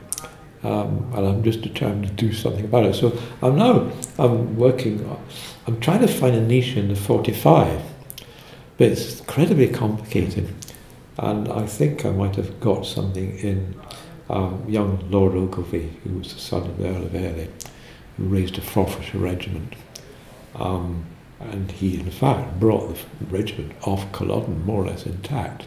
Um, 0.62 1.12
and 1.14 1.26
I'm 1.26 1.42
just 1.42 1.62
determined 1.62 2.06
to 2.06 2.12
do 2.12 2.32
something 2.32 2.64
about 2.64 2.84
it. 2.84 2.94
So 2.94 3.18
I'm 3.42 3.56
now 3.56 3.90
I'm 4.18 4.56
working. 4.56 5.04
I'm 5.66 5.80
trying 5.80 6.00
to 6.00 6.08
find 6.08 6.36
a 6.36 6.40
niche 6.40 6.76
in 6.76 6.88
the 6.88 6.94
45, 6.94 7.82
but 8.78 8.86
it's 8.86 9.20
incredibly 9.20 9.68
complicated. 9.68 10.54
And 11.18 11.48
I 11.48 11.66
think 11.66 12.04
I 12.04 12.10
might 12.10 12.36
have 12.36 12.60
got 12.60 12.86
something 12.86 13.38
in 13.38 13.74
um, 14.30 14.64
young 14.68 15.04
Lord 15.10 15.34
Ogilvy, 15.34 15.90
who 16.04 16.18
was 16.18 16.32
the 16.32 16.40
son 16.40 16.62
of 16.62 16.78
the 16.78 16.88
Earl 16.88 17.02
of 17.02 17.14
Airlie, 17.14 17.50
who 18.22 18.28
raised 18.28 18.56
a 18.56 18.60
Forfarshire 18.60 19.20
regiment. 19.20 19.74
Um, 20.54 21.04
and 21.40 21.70
he, 21.72 21.98
in 21.98 22.10
fact, 22.10 22.60
brought 22.60 22.94
the 22.94 23.24
regiment 23.26 23.72
off 23.82 24.10
Culloden 24.12 24.64
more 24.64 24.84
or 24.84 24.86
less 24.86 25.06
intact. 25.06 25.64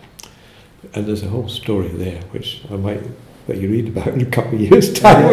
And 0.94 1.06
there's 1.06 1.24
a 1.24 1.28
whole 1.28 1.50
story 1.50 1.90
there, 1.90 2.22
which 2.32 2.62
I 2.72 2.78
might 2.78 3.04
let 3.48 3.58
you 3.58 3.70
read 3.70 3.90
about 3.90 4.08
in 4.08 4.22
a 4.22 4.26
couple 4.26 4.56
of 4.56 4.62
years' 4.62 4.94
time 5.00 5.26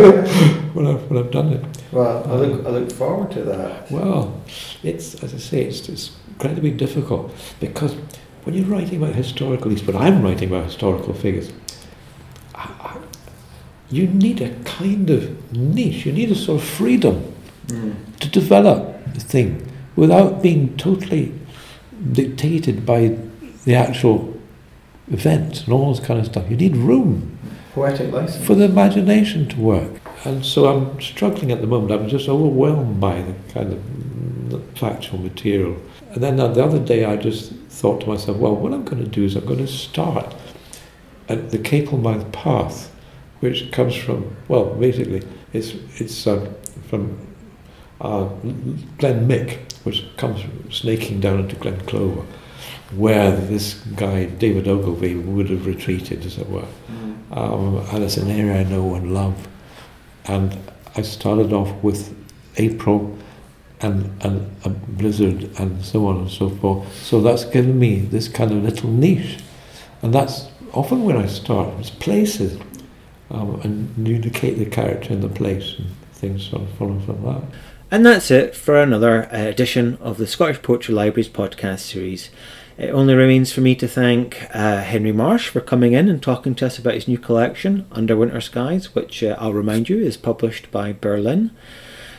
when, 0.75 0.87
I've, 0.87 1.09
when, 1.09 1.19
I've, 1.19 1.31
done 1.31 1.53
it. 1.53 1.65
Well, 1.93 2.25
I 2.27 2.35
look, 2.35 2.67
I 2.67 2.71
look 2.71 2.93
forward 2.93 3.31
to 3.33 3.45
that. 3.45 3.91
Well, 3.91 4.43
it's, 4.83 5.23
as 5.23 5.33
I 5.33 5.39
say, 5.39 5.63
it's, 5.63 5.89
it's 5.89 6.17
incredibly 6.29 6.73
difficult 6.73 7.33
because 7.61 7.95
when 8.43 8.57
you're 8.57 8.67
writing 8.67 9.01
about 9.01 9.15
historical, 9.15 9.67
at 9.67 9.71
least 9.71 9.87
when 9.87 9.97
I'm 9.97 10.23
writing 10.23 10.49
about 10.49 10.65
historical 10.65 11.15
figures, 11.15 11.53
you 13.93 14.07
need 14.07 14.41
a 14.41 14.51
kind 14.65 15.11
of 15.11 15.21
niche, 15.57 16.07
you 16.07 16.13
need 16.13 16.31
a 16.31 16.35
sort 16.35 16.61
of 16.63 16.67
freedom 16.69 17.17
Mm. 17.69 17.95
to 18.19 18.29
develop 18.29 18.81
the 19.15 19.21
thing 19.21 19.63
without 19.95 20.43
being 20.43 20.77
totally 20.77 21.33
dictated 22.13 22.85
by 22.85 23.17
the 23.65 23.75
actual 23.75 24.37
events 25.11 25.63
and 25.65 25.73
all 25.73 25.95
this 25.95 26.05
kind 26.05 26.19
of 26.19 26.27
stuff. 26.27 26.45
You 26.51 26.57
need 26.57 26.77
room 26.77 27.39
Poetic 27.75 28.13
license. 28.13 28.45
for 28.45 28.55
the 28.57 28.65
imagination 28.65 29.49
to 29.49 29.61
work. 29.61 30.01
And 30.25 30.45
so 30.45 30.67
I'm 30.67 31.01
struggling 31.01 31.53
at 31.53 31.61
the 31.61 31.67
moment. 31.69 31.93
I'm 31.93 32.09
just 32.09 32.29
overwhelmed 32.29 33.01
by 33.01 33.23
the 33.23 33.35
kind 33.55 33.73
of 33.73 34.63
factual 34.77 35.21
material. 35.21 35.77
And 36.13 36.23
then 36.23 36.37
the 36.37 36.65
other 36.65 36.79
day 36.81 37.05
I 37.05 37.17
just 37.17 37.53
thought 37.71 38.01
to 38.03 38.09
myself, 38.09 38.37
well, 38.39 38.55
what 38.57 38.73
I'm 38.73 38.85
going 38.85 39.03
to 39.03 39.09
do 39.09 39.25
is 39.25 39.37
I'm 39.37 39.47
going 39.47 39.59
to 39.65 39.67
start 39.69 40.35
at 41.29 41.51
the 41.53 41.59
Capel 41.59 41.99
Mounth 41.99 42.31
Path, 42.33 42.91
which 43.43 43.73
comes 43.73 43.97
from, 43.97 44.37
well, 44.47 44.67
basically, 44.67 45.21
it's, 45.53 45.75
it's 46.01 46.27
uh, 46.29 46.49
from 46.89 47.19
uh, 48.01 48.27
Glen 48.99 49.27
Muick, 49.27 49.59
which 49.83 50.05
comes 50.17 50.45
snaking 50.71 51.19
down 51.19 51.41
into 51.41 51.57
Glen 51.57 51.81
Clova, 51.81 52.25
where 52.95 53.33
this 53.33 53.75
guy, 53.97 54.27
David 54.27 54.69
Ogilvy, 54.69 55.17
would 55.17 55.51
have 55.51 55.67
retreated, 55.67 56.25
as 56.25 56.39
it 56.39 56.49
were. 56.49 56.69
Mm. 56.89 57.37
Um, 57.37 57.77
and 57.91 58.05
it's 58.05 58.17
an 58.17 58.31
area 58.31 58.61
I 58.61 58.63
know 58.63 58.95
and 58.95 59.13
love. 59.13 59.49
And 60.27 60.57
I 60.95 61.03
started 61.03 61.53
off 61.53 61.83
with 61.83 62.15
April 62.59 63.19
and, 63.81 64.23
and 64.23 64.55
a 64.65 64.69
blizzard 64.69 65.51
and 65.59 65.85
so 65.85 66.07
on 66.07 66.19
and 66.19 66.31
so 66.31 66.49
forth. 66.49 66.95
So 66.95 67.21
that's 67.21 67.45
given 67.45 67.77
me 67.77 67.99
this 67.99 68.29
kind 68.29 68.53
of 68.53 68.63
little 68.63 68.89
niche. 68.89 69.43
And 70.01 70.15
that's 70.15 70.49
often 70.73 71.03
when 71.03 71.17
I 71.17 71.27
start, 71.27 71.75
it's 71.81 71.91
places. 71.91 72.57
Um, 73.33 73.61
and 73.65 74.07
you 74.07 74.17
indicate 74.17 74.59
the 74.59 74.67
character 74.67 75.13
and 75.13 75.23
the 75.23 75.29
place 75.29 75.77
and 75.79 75.89
things 76.13 76.49
sort 76.49 76.63
of 76.63 76.71
follow 76.75 77.01
from 77.01 77.23
that. 77.25 77.43
And 77.91 78.07
that's 78.07 78.31
it 78.31 78.55
for 78.55 78.77
another 78.77 79.25
uh, 79.33 79.49
edition 79.49 79.99
of 80.01 80.19
the 80.19 80.27
Scottish 80.27 80.63
Poetry 80.63 80.95
Libraries 80.95 81.29
podcast 81.29 81.81
series. 81.81 82.31
It 82.79 82.91
only 82.91 83.15
remains 83.15 83.53
for 83.53 83.61
me 83.61 83.75
to 83.77 83.89
thank 83.89 84.47
uh, 84.55 84.81
Henry 84.81 85.13
Marsh 85.13 85.49
for 85.49 85.61
coming 85.61 85.93
in 85.93 86.09
and 86.09 86.23
talking 86.23 86.55
to 86.57 86.67
us 86.67 86.79
about 86.79 86.95
his 86.95 87.09
new 87.09 87.19
collection, 87.19 87.87
Under 87.91 88.17
Winter 88.17 88.41
Skies, 88.41 88.95
which 88.95 89.23
uh, 89.23 89.37
I'll 89.39 89.53
remind 89.53 89.89
you 89.89 89.99
is 89.99 90.17
published 90.17 90.71
by 90.71 90.93
Birlinn. 90.93 91.51